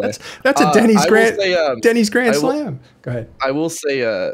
[0.00, 2.80] that's that's a Denny's I Grand say, um, Denny's Grand will- Slam.
[3.02, 3.30] Go ahead.
[3.42, 4.32] I will say uh,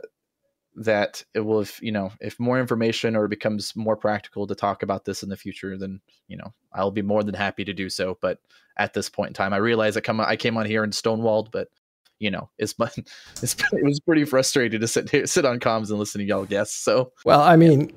[0.76, 4.54] that it will, if you know, if more information or it becomes more practical to
[4.54, 7.72] talk about this in the future, then you know, I'll be more than happy to
[7.72, 8.18] do so.
[8.20, 8.38] But
[8.76, 11.50] at this point in time, I realize I come, I came on here and stonewalled,
[11.52, 11.68] but
[12.18, 12.74] you know, it's,
[13.42, 16.44] it's it was pretty frustrating to sit here, sit on comms and listen to y'all
[16.44, 16.76] guests.
[16.76, 17.92] So Well, I mean,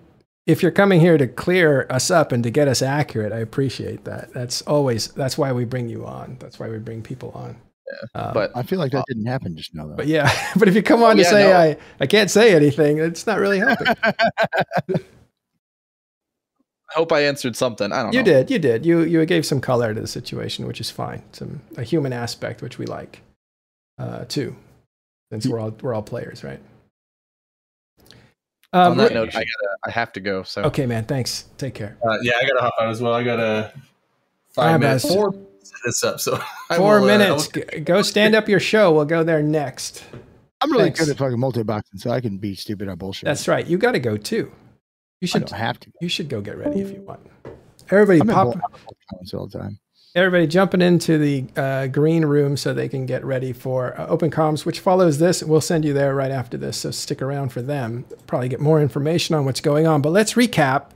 [0.46, 4.04] if you're coming here to clear us up and to get us accurate, I appreciate
[4.06, 4.34] that.
[4.34, 6.38] That's always that's why we bring you on.
[6.39, 7.56] That's why we bring people on.
[8.16, 9.96] Uh, but I feel like that didn't happen just now, though.
[9.96, 11.58] but yeah, but if you come on to yeah, say no.
[11.58, 13.88] I I can't say anything, it's not really helping.
[14.04, 14.14] I
[16.89, 17.91] hope I answered something.
[17.91, 18.20] I don't know.
[18.20, 18.44] you know.
[18.44, 18.86] did, you did.
[18.86, 21.24] You you gave some color to the situation, which is fine.
[21.32, 23.22] Some a human aspect, which we like,
[23.98, 24.56] uh, too,
[25.32, 26.60] since we're all we're all players, right?
[28.74, 30.43] Um, On that re- note, I gotta, I have to go.
[30.43, 31.05] So okay, man.
[31.05, 31.45] Thanks.
[31.57, 31.95] Take care.
[32.03, 33.13] Uh, yeah, I gotta hop out as well.
[33.13, 33.71] I gotta
[34.53, 35.03] five minutes.
[35.05, 35.13] guys.
[35.13, 36.19] Four minutes to this up.
[36.19, 37.49] So I Four will, uh, minutes.
[37.53, 38.91] will- G- Go stand up your show.
[38.91, 40.03] We'll go there next.
[40.61, 41.01] I'm really Thanks.
[41.01, 43.26] good at fucking multi-boxing, so I can be stupid on bullshit.
[43.26, 43.67] That's right.
[43.67, 44.49] You got to go too.
[45.19, 45.45] You I should.
[45.45, 45.91] don't have to.
[46.01, 47.19] You should go get ready if you want.
[47.91, 48.53] Everybody I'm in pop.
[48.53, 48.61] bull-
[49.39, 49.78] all the time.
[50.16, 54.30] Everybody jumping into the uh, green room so they can get ready for uh, open
[54.30, 55.41] comms, which follows this.
[55.41, 58.05] We'll send you there right after this, so stick around for them.
[58.28, 60.03] Probably get more information on what's going on.
[60.03, 60.91] But let's recap.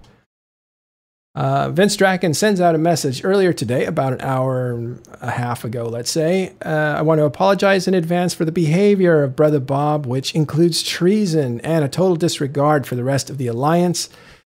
[1.34, 5.63] Uh, Vince Draken sends out a message earlier today, about an hour and a half
[5.63, 6.53] ago, let's say.
[6.63, 10.84] Uh, I want to apologize in advance for the behavior of Brother Bob, which includes
[10.84, 14.09] treason and a total disregard for the rest of the Alliance.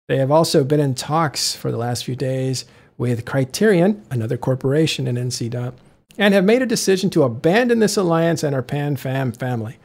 [0.08, 2.66] They have also been in talks for the last few days
[2.98, 5.74] with Criterion, another corporation in NCDOT,
[6.18, 9.78] and have made a decision to abandon this alliance and our PanFam family.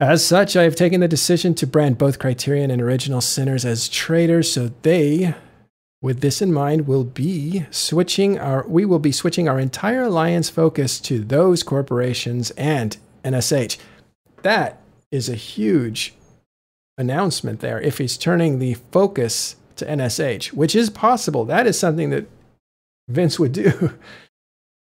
[0.00, 3.88] As such, I have taken the decision to brand both Criterion and Original Sinners as
[3.88, 5.34] traitors, so they,
[6.02, 10.50] with this in mind, will be switching our we will be switching our entire alliance
[10.50, 13.78] focus to those corporations and NSH.
[14.42, 14.80] That
[15.10, 16.14] is a huge
[16.98, 21.44] announcement there if he's turning the focus to NSH, which is possible.
[21.44, 22.26] That is something that
[23.08, 23.94] Vince would do.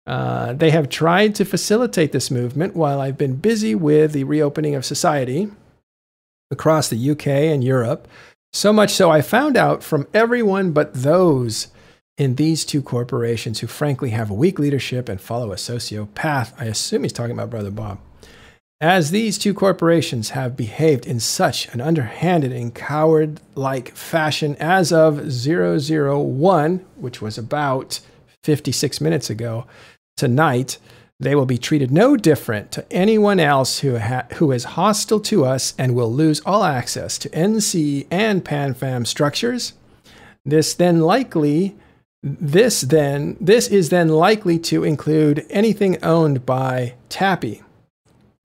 [0.04, 4.74] Uh, they have tried to facilitate this movement while I've been busy with the reopening
[4.74, 5.48] of society
[6.50, 8.08] across the UK and Europe.
[8.52, 11.68] So much so, I found out from everyone but those
[12.18, 16.52] in these two corporations who frankly have a weak leadership and follow a sociopath.
[16.58, 17.98] I assume he's talking about Brother Bob.
[18.82, 24.92] As these two corporations have behaved in such an underhanded and coward like fashion as
[24.92, 28.00] of 001, which was about
[28.42, 29.66] 56 minutes ago,
[30.16, 30.78] tonight,
[31.20, 35.44] they will be treated no different to anyone else who, ha- who is hostile to
[35.44, 39.74] us and will lose all access to NC and PanFam structures.
[40.44, 41.76] This then likely
[42.24, 47.62] this then this is then likely to include anything owned by PAPI,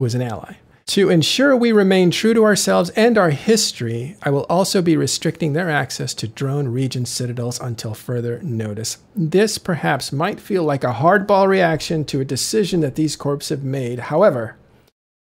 [0.05, 0.57] is an ally.
[0.87, 5.51] To ensure we remain true to ourselves and our history, I will also be restricting
[5.51, 8.97] their access to drone region citadels until further notice.
[9.13, 13.63] This perhaps might feel like a hardball reaction to a decision that these corps have
[13.63, 13.99] made.
[13.99, 14.55] However,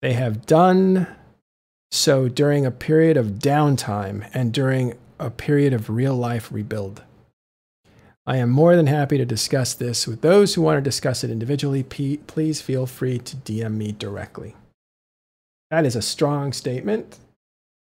[0.02, 1.06] They have done
[1.92, 7.04] so during a period of downtime and during a period of real life rebuild.
[8.28, 11.32] I am more than happy to discuss this with those who want to discuss it
[11.32, 11.84] individually.
[11.84, 14.56] P- please feel free to DM me directly.
[15.72, 17.18] That is a strong statement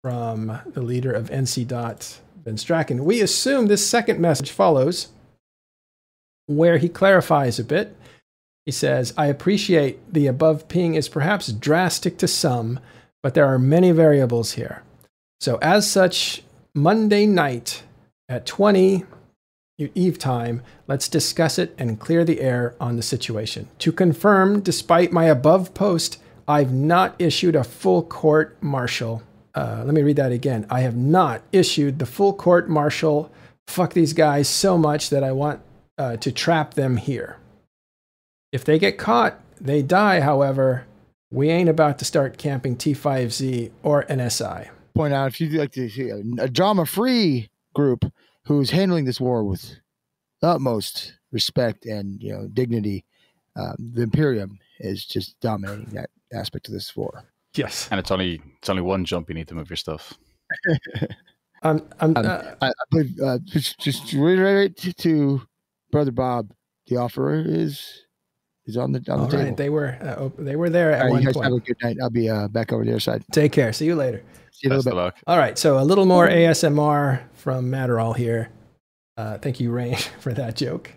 [0.03, 3.05] from the leader of NC Dot, Vince Draken.
[3.05, 5.09] We assume this second message follows,
[6.47, 7.95] where he clarifies a bit.
[8.65, 12.79] He says, I appreciate the above ping is perhaps drastic to some,
[13.21, 14.83] but there are many variables here.
[15.39, 17.83] So, as such, Monday night
[18.29, 19.05] at 20
[19.95, 23.69] Eve time, let's discuss it and clear the air on the situation.
[23.79, 29.23] To confirm, despite my above post, I've not issued a full court martial.
[29.55, 30.65] Uh, let me read that again.
[30.69, 33.31] I have not issued the full court martial.
[33.67, 35.61] Fuck these guys so much that I want
[35.97, 37.37] uh, to trap them here.
[38.51, 40.85] If they get caught, they die, however.
[41.31, 44.69] We ain't about to start camping T5Z or NSI.
[44.93, 48.03] Point out if you'd like to see a drama free group
[48.45, 49.77] who's handling this war with
[50.43, 53.05] utmost respect and you know dignity,
[53.55, 57.23] um, the Imperium is just dominating that aspect of this war.
[57.55, 59.29] Yes, and it's only it's only one jump.
[59.29, 60.13] You need to move your stuff.
[61.63, 65.41] um, um, uh, I, I believe uh, just, just reiterate to, to
[65.91, 66.53] brother Bob,
[66.87, 68.05] the offer is
[68.71, 69.43] is on the on the table.
[69.43, 69.57] Right.
[69.57, 71.45] They were uh, they were there at one you guys point.
[71.45, 71.97] Have a good night.
[72.01, 73.23] I'll be uh, back over the other side.
[73.31, 73.71] Take care.
[73.73, 74.23] See you later.
[74.51, 75.17] See you Best of luck.
[75.27, 75.57] All right.
[75.57, 78.49] So a little more ASMR from Matterall here.
[79.17, 80.91] Uh, thank you, Rain, for that joke.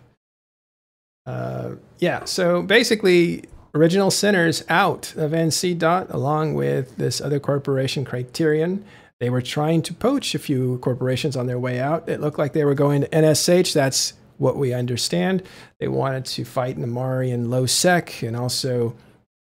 [1.25, 2.25] Uh, yeah.
[2.25, 8.85] So basically, original sinners out of NC Dot along with this other corporation, Criterion.
[9.19, 12.09] They were trying to poach a few corporations on their way out.
[12.09, 13.73] It looked like they were going to NSH.
[13.73, 15.43] That's what we understand.
[15.79, 18.95] They wanted to fight Namari and Low Sec and also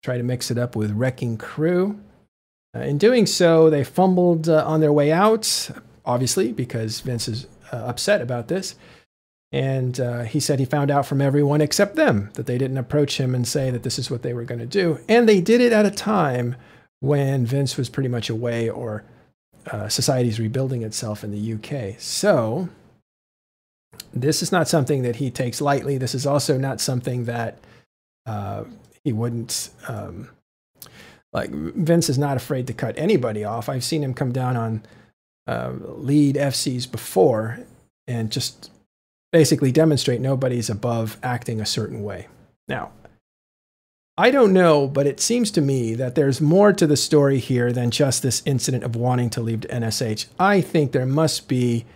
[0.03, 2.01] try to mix it up with Wrecking Crew.
[2.75, 5.71] Uh, in doing so, they fumbled uh, on their way out,
[6.05, 8.77] obviously, because Vince is uh, upset about this.
[9.53, 13.19] And uh, he said he found out from everyone except them that they didn't approach
[13.19, 15.01] him and say that this is what they were going to do.
[15.09, 16.55] And they did it at a time
[17.01, 19.03] when Vince was pretty much away or
[19.67, 21.99] uh, society's rebuilding itself in the UK.
[21.99, 22.69] So
[24.13, 25.99] this is not something that he takes lightly.
[25.99, 27.59] This is also not something that
[28.27, 28.65] uh,
[29.05, 29.71] he wouldn't.
[29.89, 30.29] Um,
[31.33, 33.69] like Vince is not afraid to cut anybody off.
[33.69, 34.83] I've seen him come down on
[35.47, 37.61] uh, lead FCs before
[38.09, 38.71] and just
[39.33, 42.27] basically demonstrate nobody's above acting a certain way.
[42.67, 42.91] Now,
[44.19, 47.73] I don't know, but it seems to me that there's more to the story here
[47.73, 50.27] than just this incident of wanting to leave NSH.
[50.39, 51.87] I think there must be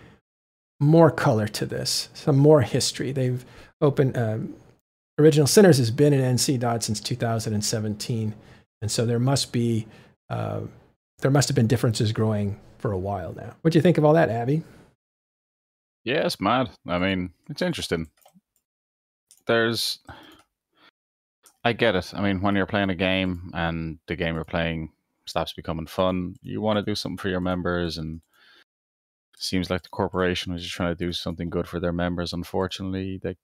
[0.79, 3.11] more color to this, some more history.
[3.11, 3.43] They've
[3.81, 4.55] opened, um,
[5.17, 8.35] Original Sinners has been in NC Dot since 2017.
[8.81, 9.87] And so there must be,
[10.29, 10.61] uh,
[11.19, 13.55] there must have been differences growing for a while now.
[13.61, 14.63] What do you think of all that, Abby?
[16.03, 16.69] Yeah, it's mad.
[16.87, 18.07] I mean, it's interesting.
[19.47, 19.99] There's,
[21.63, 22.13] I get it.
[22.13, 24.91] I mean, when you're playing a game and the game you're playing
[25.25, 28.21] stops becoming fun, you want to do something for your members and
[29.37, 32.33] seems like the corporation was just trying to do something good for their members.
[32.33, 33.35] Unfortunately, they,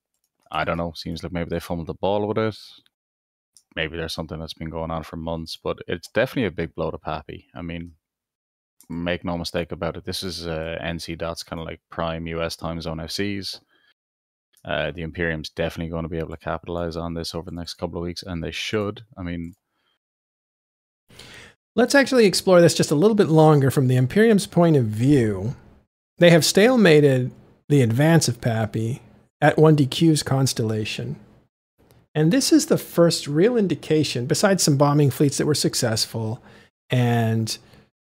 [0.51, 2.57] I don't know, seems like maybe they fumbled the ball with it.
[3.75, 6.91] Maybe there's something that's been going on for months, but it's definitely a big blow
[6.91, 7.45] to PAPI.
[7.55, 7.93] I mean,
[8.89, 10.03] make no mistake about it.
[10.03, 13.61] This is uh, NC Dot's kind of like prime US time zone FCs.
[14.63, 17.75] Uh, the Imperium's definitely going to be able to capitalize on this over the next
[17.75, 19.01] couple of weeks, and they should.
[19.17, 19.55] I mean,
[21.75, 25.55] let's actually explore this just a little bit longer from the Imperium's point of view.
[26.17, 27.31] They have stalemated
[27.69, 28.99] the advance of PAPI
[29.41, 31.15] at 1DQ's constellation.
[32.13, 36.41] And this is the first real indication, besides some bombing fleets that were successful
[36.89, 37.57] and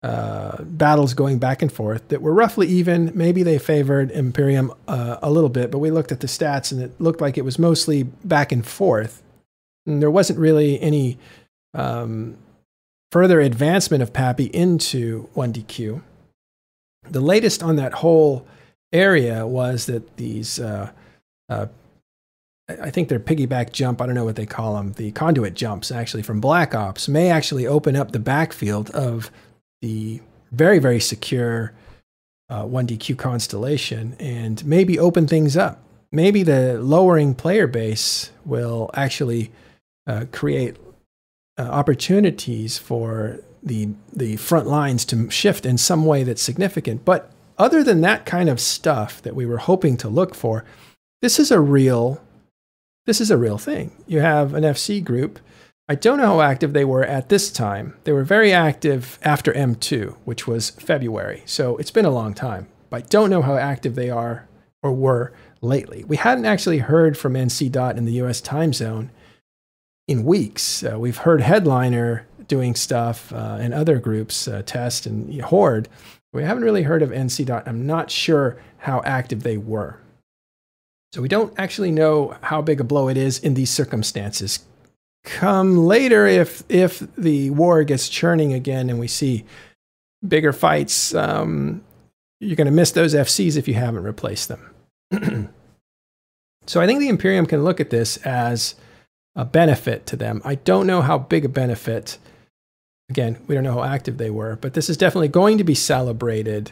[0.03, 3.11] uh, battles going back and forth, that were roughly even.
[3.13, 6.81] Maybe they favored Imperium uh, a little bit, but we looked at the stats and
[6.81, 9.21] it looked like it was mostly back and forth.
[9.85, 11.19] And there wasn't really any
[11.75, 12.35] um,
[13.11, 16.01] further advancement of PAPI into 1DQ
[17.09, 18.45] the latest on that whole
[18.93, 20.91] area was that these, uh,
[21.49, 21.67] uh,
[22.67, 25.91] I think they're piggyback jump, I don't know what they call them, the conduit jumps
[25.91, 29.31] actually from Black Ops may actually open up the backfield of
[29.81, 30.21] the
[30.51, 31.73] very, very secure
[32.49, 35.81] uh, 1DQ constellation and maybe open things up.
[36.11, 39.51] Maybe the lowering player base will actually
[40.05, 40.75] uh, create
[41.57, 47.05] uh, opportunities for the the front lines to shift in some way that's significant.
[47.05, 50.65] But other than that kind of stuff that we were hoping to look for,
[51.21, 52.21] this is a real
[53.05, 53.91] this is a real thing.
[54.07, 55.39] You have an FC group.
[55.89, 57.97] I don't know how active they were at this time.
[58.03, 61.43] They were very active after M2, which was February.
[61.45, 62.67] So it's been a long time.
[62.89, 64.47] But I don't know how active they are
[64.83, 66.03] or were lately.
[66.05, 69.11] We hadn't actually heard from NC Dot in the US time zone
[70.07, 70.83] in weeks.
[70.83, 75.87] Uh, we've heard Hedliner doing stuff uh, and other groups, uh, Test and Horde.
[76.33, 77.65] We haven't really heard of NC Dot.
[77.65, 80.01] I'm not sure how active they were.
[81.13, 84.65] So we don't actually know how big a blow it is in these circumstances.
[85.23, 89.45] Come later, if if the war gets churning again and we see
[90.27, 91.81] bigger fights, um,
[92.41, 94.73] you're going to miss those FCs if you haven't replaced them.
[96.65, 98.75] so I think the Imperium can look at this as
[99.37, 100.41] a benefit to them.
[100.43, 102.17] I don't know how big a benefit.
[103.11, 105.75] Again, we don't know how active they were, but this is definitely going to be
[105.75, 106.71] celebrated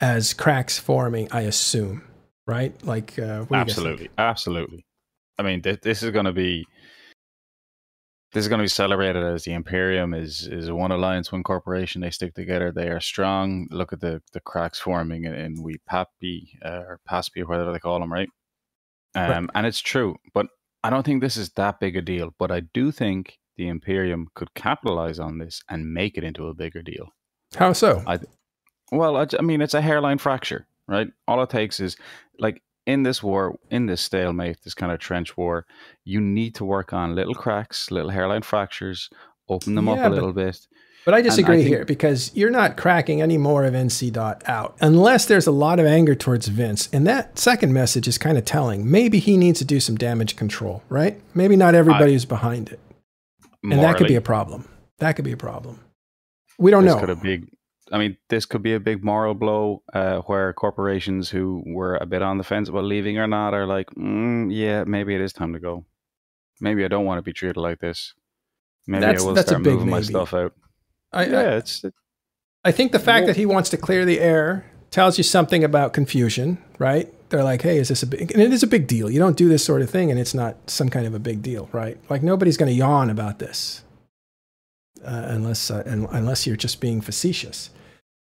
[0.00, 2.02] as cracks forming, I assume,
[2.44, 2.74] right?
[2.84, 4.84] Like, uh, absolutely, absolutely.
[5.38, 6.66] I mean, th- this is going to be
[8.32, 12.00] this is going to be celebrated as the Imperium is is one alliance, one corporation.
[12.00, 12.72] They stick together.
[12.72, 13.68] They are strong.
[13.70, 17.72] Look at the the cracks forming in, in we PAPI uh, or Paspi or whatever
[17.72, 18.28] they call them, right?
[19.14, 19.50] Um, right.
[19.54, 20.46] and it's true, but
[20.82, 22.34] I don't think this is that big a deal.
[22.40, 26.54] But I do think the Imperium could capitalize on this and make it into a
[26.54, 27.12] bigger deal.
[27.54, 28.02] How so?
[28.06, 28.18] I,
[28.90, 31.08] well, I, I mean, it's a hairline fracture, right?
[31.28, 31.98] All it takes is
[32.38, 35.66] like in this war, in this stalemate, this kind of trench war,
[36.04, 39.10] you need to work on little cracks, little hairline fractures,
[39.46, 40.66] open them yeah, up a little bit.
[41.04, 44.42] But I disagree I think, here because you're not cracking any more of NC dot
[44.46, 46.88] out unless there's a lot of anger towards Vince.
[46.94, 48.90] And that second message is kind of telling.
[48.90, 51.20] Maybe he needs to do some damage control, right?
[51.34, 52.80] Maybe not everybody I, is behind it.
[53.62, 54.68] And that could be a problem.
[54.98, 55.80] That could be a problem.
[56.58, 56.98] We don't know.
[56.98, 57.48] Could a big
[57.92, 62.06] I mean, this could be a big moral blow uh, where corporations who were a
[62.06, 65.32] bit on the fence about leaving or not are like, mm, yeah, maybe it is
[65.32, 65.84] time to go.
[66.60, 68.14] Maybe I don't want to be treated like this.
[68.86, 69.90] Maybe that's, I will start moving maybe.
[69.90, 70.54] my stuff out.
[71.12, 71.84] I, yeah, I, it's.
[71.84, 71.94] It,
[72.64, 75.64] I think the fact well, that he wants to clear the air tells you something
[75.64, 77.12] about confusion, right?
[77.30, 78.32] They're like, hey, is this a big?
[78.32, 79.10] And it is a big deal.
[79.10, 81.42] You don't do this sort of thing, and it's not some kind of a big
[81.42, 81.96] deal, right?
[82.08, 83.82] Like nobody's going to yawn about this,
[85.04, 87.70] uh, unless uh, unless you're just being facetious.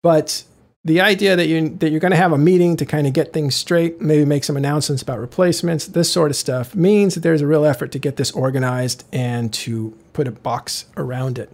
[0.03, 0.43] But
[0.85, 3.33] the idea that you that you're going to have a meeting to kind of get
[3.33, 7.41] things straight, maybe make some announcements about replacements, this sort of stuff means that there's
[7.41, 11.51] a real effort to get this organized and to put a box around it.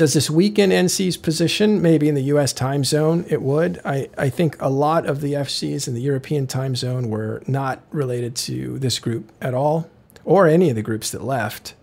[0.00, 1.82] Does this weaken NC's position?
[1.82, 3.82] Maybe in the US time zone, it would.
[3.84, 7.82] I, I think a lot of the FCs in the European time zone were not
[7.90, 9.90] related to this group at all,
[10.24, 11.74] or any of the groups that left.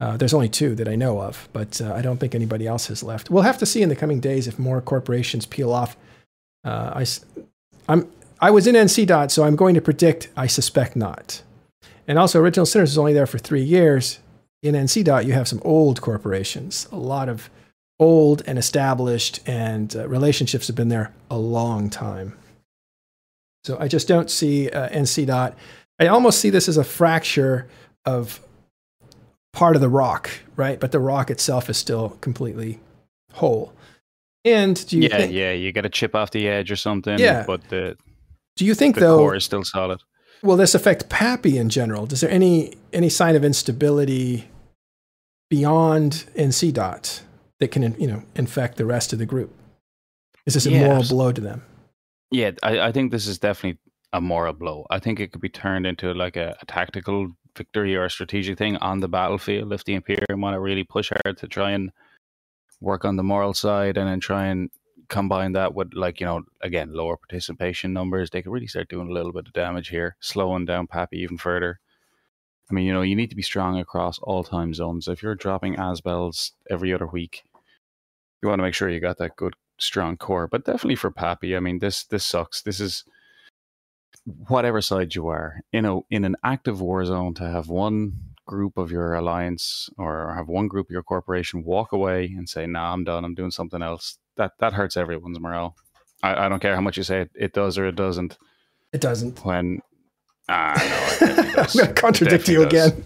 [0.00, 2.88] Uh, there's only two that I know of, but uh, I don't think anybody else
[2.88, 3.30] has left.
[3.30, 5.96] We'll have to see in the coming days if more corporations peel off.
[6.64, 7.06] Uh, I,
[7.88, 11.40] I'm, I was in NC Dot, so I'm going to predict I suspect not.
[12.08, 14.18] And also, Original Sinners is only there for three years.
[14.64, 17.50] In NC Dot, you have some old corporations, a lot of
[18.00, 22.34] old and established, and uh, relationships have been there a long time.
[23.64, 25.54] So I just don't see uh, NC Dot.
[26.00, 27.68] I almost see this as a fracture
[28.06, 28.40] of
[29.52, 30.80] part of the rock, right?
[30.80, 32.80] But the rock itself is still completely
[33.34, 33.74] whole.
[34.46, 36.76] And do you yeah, think, yeah, yeah, you got to chip off the edge or
[36.76, 37.18] something.
[37.18, 37.98] Yeah, but the
[38.56, 40.00] do you think the though core is still solid?
[40.42, 42.06] Will this affect PAPI in general?
[42.06, 44.48] Does there any any sign of instability
[45.50, 47.22] beyond NC dot
[47.60, 49.54] that can you know infect the rest of the group?
[50.46, 51.64] Is this a yeah, moral blow to them?
[52.30, 53.78] Yeah, I, I think this is definitely
[54.12, 54.86] a moral blow.
[54.90, 58.58] I think it could be turned into like a, a tactical victory or a strategic
[58.58, 61.90] thing on the battlefield if the Imperium want to really push hard to try and
[62.80, 64.70] work on the moral side and then try and
[65.08, 69.08] combine that with like you know again lower participation numbers they could really start doing
[69.08, 71.78] a little bit of damage here slowing down PAPI even further
[72.70, 75.08] i mean you know you need to be strong across all time zones.
[75.08, 77.42] If you're dropping Azbels every other week
[78.42, 81.56] you want to make sure you got that good strong core but definitely for PAPI
[81.56, 82.62] i mean this this sucks.
[82.62, 83.04] This is
[84.48, 88.12] whatever side you are in a in an active war zone to have one
[88.46, 92.66] group of your alliance or have one group of your corporation walk away and say
[92.66, 93.24] nah i'm done.
[93.24, 95.76] I'm doing something else that that hurts everyone's morale.
[96.22, 98.38] I, I don't care how much you say it, it does or it doesn't.
[98.92, 99.44] It doesn't.
[99.44, 99.80] When
[100.48, 102.92] ah no i'm going to contradict you does.
[102.92, 103.04] again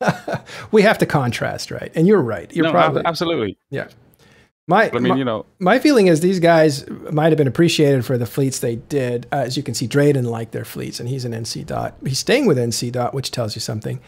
[0.72, 3.88] we have to contrast right and you're right you're no, probably absolutely yeah
[4.68, 8.04] my, I mean, my, you know, my feeling is these guys might have been appreciated
[8.04, 9.26] for the fleets they did.
[9.30, 11.94] Uh, as you can see, Drayden liked their fleets, and he's an NC dot.
[12.04, 14.00] He's staying with NC dot, which tells you something.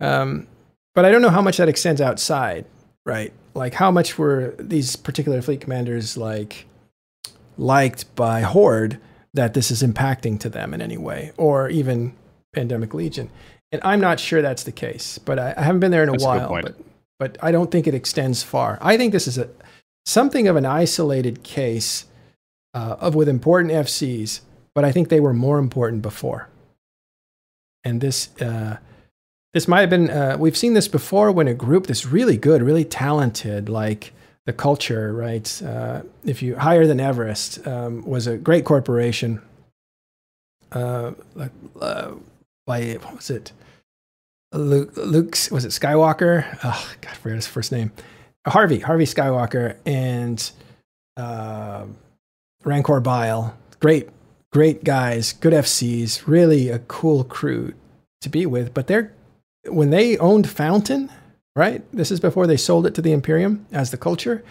[0.00, 0.46] Um,
[0.94, 2.66] but I don't know how much that extends outside,
[3.04, 3.32] right?
[3.54, 6.66] Like, how much were these particular fleet commanders like
[7.58, 9.00] liked by Horde
[9.36, 12.14] that this is impacting to them in any way, or even
[12.52, 13.30] Pandemic Legion?
[13.72, 16.12] And I'm not sure that's the case, but I, I haven't been there in a
[16.12, 16.48] That's a while.
[16.48, 16.64] point.
[16.66, 16.76] but
[17.18, 18.78] but I don't think it extends far.
[18.82, 19.48] I think this is a
[20.04, 22.04] something of an isolated case
[22.74, 24.40] uh, of with important FCs,
[24.74, 26.48] but I think they were more important before.
[27.84, 28.76] And this uh,
[29.54, 32.62] this might have been uh, we've seen this before when a group that's really good,
[32.62, 34.12] really talented, like
[34.46, 35.62] the culture, right?
[35.62, 39.42] Uh, if you higher than Everest um, was a great corporation.
[40.72, 42.12] Uh, like, uh,
[42.66, 43.52] by what was it?
[44.52, 46.58] Luke, Luke's was it Skywalker?
[46.64, 47.92] Oh God, I forgot his first name.
[48.46, 50.50] Harvey, Harvey Skywalker, and
[51.16, 51.84] uh,
[52.64, 53.56] Rancor Bile.
[53.80, 54.08] Great,
[54.52, 57.74] great guys, good FCs, really a cool crew
[58.20, 58.72] to be with.
[58.72, 59.12] But they're
[59.66, 61.10] when they owned Fountain,
[61.56, 61.82] right?
[61.92, 64.44] This is before they sold it to the Imperium as the culture.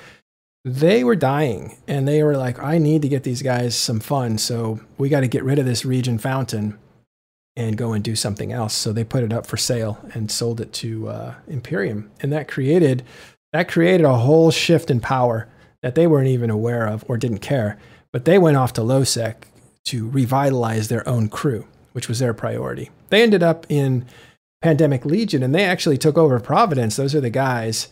[0.65, 4.37] They were dying, and they were like, "I need to get these guys some fun,
[4.39, 6.77] so we got to get rid of this region Fountain."
[7.57, 8.73] and go and do something else.
[8.73, 12.49] So they put it up for sale and sold it to uh, Imperium, and that
[12.49, 13.03] created
[13.53, 15.47] that created a whole shift in power
[15.81, 17.77] that they weren't even aware of or didn't care.
[18.11, 19.35] But they went off to LowSec
[19.85, 22.89] to revitalize their own crew, which was their priority.
[23.09, 24.05] They ended up in
[24.65, 26.95] Pandemic Legion, and they actually took over Providence.
[26.95, 27.87] Those are the guys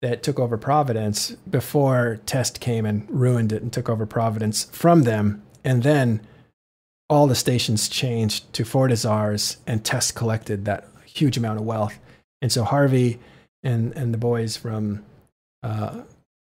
[0.00, 5.02] that took over Providence before Test came and ruined it and took over Providence from
[5.02, 6.20] them, and then
[7.10, 11.98] all the stations changed to Fortizars and Test collected that huge amount of wealth.
[12.40, 13.18] And so Harvey
[13.64, 15.04] and, and the boys from
[15.64, 16.02] uh,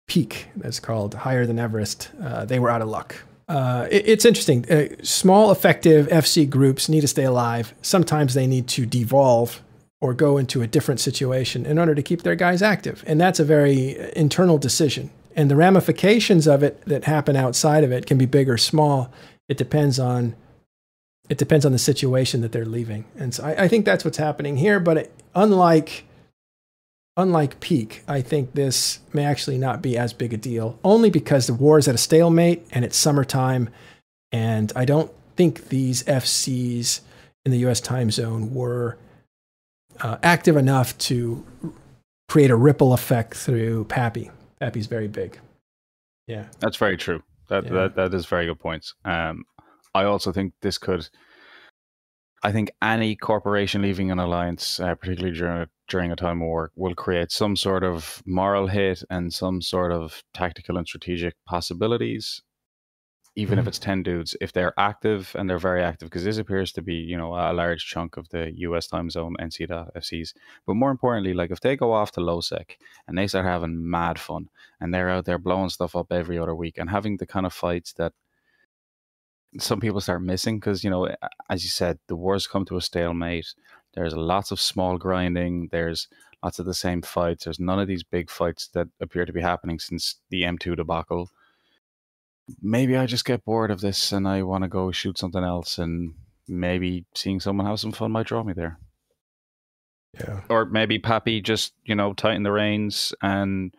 [0.07, 3.17] Peak, that's called Higher Than Everest, uh, they were out of luck.
[3.49, 4.71] Uh, it, it's interesting.
[4.71, 7.75] Uh, small, effective FC groups need to stay alive.
[7.81, 9.63] Sometimes they need to devolve
[10.01, 13.03] or go into a different situation in order to keep their guys active.
[13.07, 15.11] And that's a very internal decision.
[15.35, 19.11] And the ramifications of it that happen outside of it can be big or small.
[19.49, 20.37] It depends on
[21.29, 23.05] it depends on the situation that they're leaving.
[23.19, 24.81] And so I, I think that's what's happening here.
[24.81, 26.05] But it, unlike
[27.19, 31.47] unlike peak, I think this may actually not be as big a deal, only because
[31.47, 33.69] the war is at a stalemate and it's summertime,
[34.33, 37.01] and I don't think these FCs
[37.45, 37.81] in the U.S.
[37.81, 38.97] time zone were
[40.01, 41.45] uh, active enough to
[42.29, 44.31] create a ripple effect through PAPI.
[44.61, 45.39] PAPI's very big.
[46.27, 47.23] Yeah, That's very true.
[47.49, 47.73] That Yeah.
[47.73, 48.95] that that is very good points.
[49.05, 49.45] Um,
[49.95, 51.09] I also think this could.
[52.43, 56.47] I think any corporation leaving an alliance, uh, particularly during a, during a time of
[56.49, 61.35] war, will create some sort of moral hit and some sort of tactical and strategic
[61.47, 62.43] possibilities.
[63.37, 63.69] Even if Mhm.
[63.69, 66.95] it's ten dudes, if they're active and they're very active, because this appears to be,
[66.95, 68.89] you know, a large chunk of the U.S.
[68.89, 70.35] time zone NC.FCs.
[70.67, 72.77] But more importantly, like if they go off to LowSec
[73.07, 76.55] and they start having mad fun and they're out there blowing stuff up every other
[76.55, 78.13] week and having the kind of fights that
[79.59, 81.09] some people start missing because you know
[81.49, 83.55] as you said the war's come to a stalemate.
[83.95, 85.69] There's lots of small grinding.
[85.73, 86.09] There's
[86.43, 87.45] lots of the same fights.
[87.45, 91.31] There's none of these big fights that appear to be happening since the m2 debacle.
[92.63, 95.77] Maybe i just get bored of this and i want to go shoot something else
[95.79, 96.15] and
[96.47, 98.79] maybe seeing someone have some fun might draw me there.
[100.19, 100.41] Yeah.
[100.49, 103.75] or maybe PAPI just you know tighten the reins and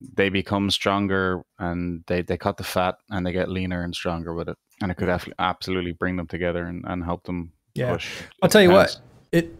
[0.00, 4.32] they become stronger and they they cut the fat and they get leaner and stronger
[4.34, 7.92] with it and it could af- absolutely bring them together and, and help them Yeah.
[7.92, 8.08] push.
[8.42, 8.96] I'll tell you what,
[9.32, 9.54] it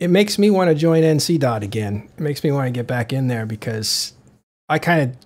[0.00, 2.08] it makes me want to join NC Dot again.
[2.18, 4.12] It makes me want to get back in there because
[4.68, 5.16] I kind of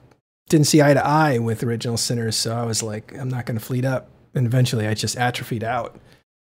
[0.51, 3.59] didn't see eye to eye with original sinners, so I was like, I'm not going
[3.59, 4.11] to fleet up.
[4.35, 5.99] And eventually, I just atrophied out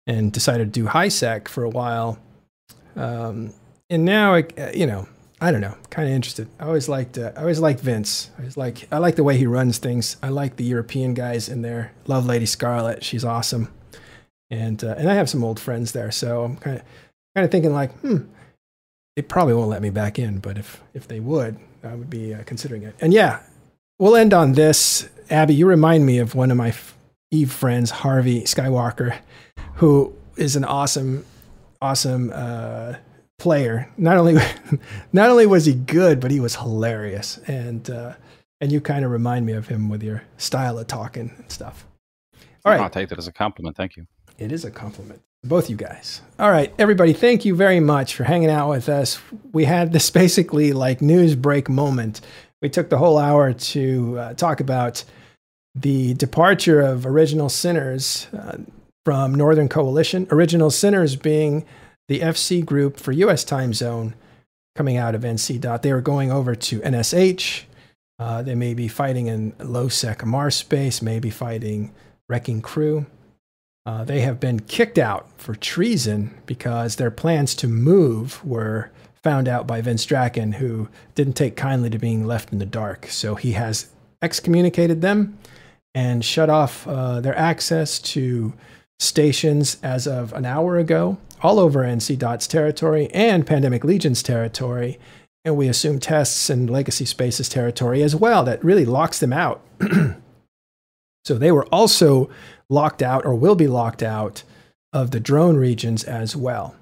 [0.07, 2.17] and decided to do high sec for a while.
[2.95, 3.53] Um,
[3.91, 5.07] and now, I, you know,
[5.41, 6.49] I don't know, kind of interested.
[6.59, 8.29] I always liked, uh, I always liked Vince.
[8.37, 10.17] I like, I like the way he runs things.
[10.21, 11.93] I like the European guys in there.
[12.07, 13.03] Love Lady Scarlet.
[13.03, 13.69] She's awesome
[14.51, 16.83] and uh, and I have some old friends there, so I'm kind of
[17.35, 18.17] kind of thinking like, hmm,
[19.15, 22.33] they probably won't let me back in, but if if they would, I would be
[22.33, 22.95] uh, considering it.
[22.99, 23.41] And yeah,
[23.99, 25.07] we'll end on this.
[25.29, 26.73] Abby, you remind me of one of my
[27.31, 29.17] Eve friends, Harvey Skywalker,
[29.75, 31.25] who is an awesome,
[31.81, 32.95] awesome uh,
[33.39, 33.89] player.
[33.97, 34.35] Not only
[35.13, 38.13] not only was he good, but he was hilarious, and uh,
[38.61, 41.85] and you kind of remind me of him with your style of talking and stuff.
[42.65, 42.81] All right.
[42.81, 43.75] I'll take that as a compliment.
[43.77, 44.05] Thank you.
[44.37, 45.21] It is a compliment.
[45.43, 46.21] Both you guys.
[46.37, 49.19] All right, everybody, thank you very much for hanging out with us.
[49.53, 52.19] We had this basically like news break moment.
[52.61, 55.05] We took the whole hour to uh, talk about
[55.75, 58.57] the departure of Original Sinners uh,
[59.05, 60.27] from Northern Coalition.
[60.29, 61.65] Original Sinners being
[62.09, 64.15] the FC group for US time zone
[64.75, 65.61] coming out of NC.
[65.61, 65.83] Dot.
[65.83, 67.63] They were going over to NSH.
[68.17, 71.93] Uh, they may be fighting in low sec Mars space, maybe fighting
[72.27, 73.05] Wrecking Crew.
[73.85, 78.91] Uh, they have been kicked out for treason because their plans to move were
[79.23, 83.07] found out by Vince Draken, who didn't take kindly to being left in the dark.
[83.07, 83.89] So he has
[84.21, 85.37] excommunicated them
[85.93, 88.53] and shut off uh, their access to
[88.99, 94.99] stations as of an hour ago, all over NC Dot's territory and Pandemic Legion's territory.
[95.45, 98.43] And we assume tests and Legacy Spaces territory as well.
[98.43, 99.61] That really locks them out.
[101.23, 102.29] so they were also
[102.69, 104.43] locked out or will be locked out
[104.93, 106.75] of the drone regions as well.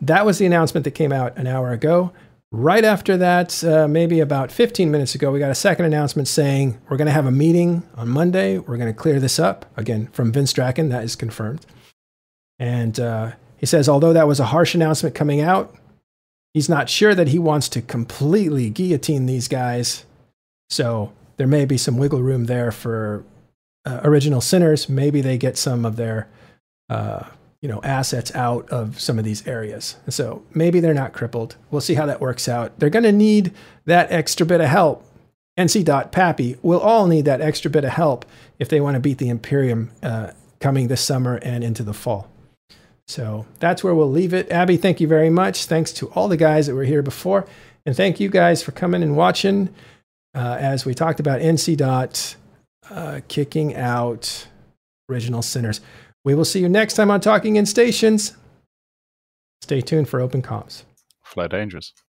[0.00, 2.12] That was the announcement that came out an hour ago.
[2.52, 6.80] Right after that, uh, maybe about 15 minutes ago, we got a second announcement saying
[6.88, 8.58] we're going to have a meeting on Monday.
[8.58, 9.66] We're going to clear this up.
[9.76, 11.66] Again, from Vince Draken, that is confirmed.
[12.60, 13.32] And uh,
[13.64, 15.74] he says, although that was a harsh announcement coming out,
[16.52, 20.04] he's not sure that he wants to completely guillotine these guys.
[20.68, 23.24] So there may be some wiggle room there for
[23.86, 24.86] uh, original sinners.
[24.86, 26.28] Maybe they get some of their
[26.90, 27.22] uh,
[27.62, 29.96] you know assets out of some of these areas.
[30.04, 31.56] And so maybe they're not crippled.
[31.70, 32.78] We'll see how that works out.
[32.78, 33.54] They're going to need
[33.86, 35.06] that extra bit of help.
[35.58, 38.26] NC Dot PAPI will all need that extra bit of help
[38.58, 42.28] if they want to beat the Imperium uh, coming this summer and into the fall.
[43.06, 44.50] So that's where we'll leave it.
[44.50, 45.66] Abby, thank you very much.
[45.66, 47.46] Thanks to all the guys that were here before.
[47.86, 49.68] And thank you guys for coming and watching
[50.34, 52.36] uh, as we talked about NC Dot
[52.90, 54.46] uh, kicking out
[55.10, 55.80] original sinners.
[56.24, 58.36] We will see you next time on Talking in Stations.
[59.60, 60.84] Stay tuned for open comms.
[61.22, 61.94] Fly dangerous.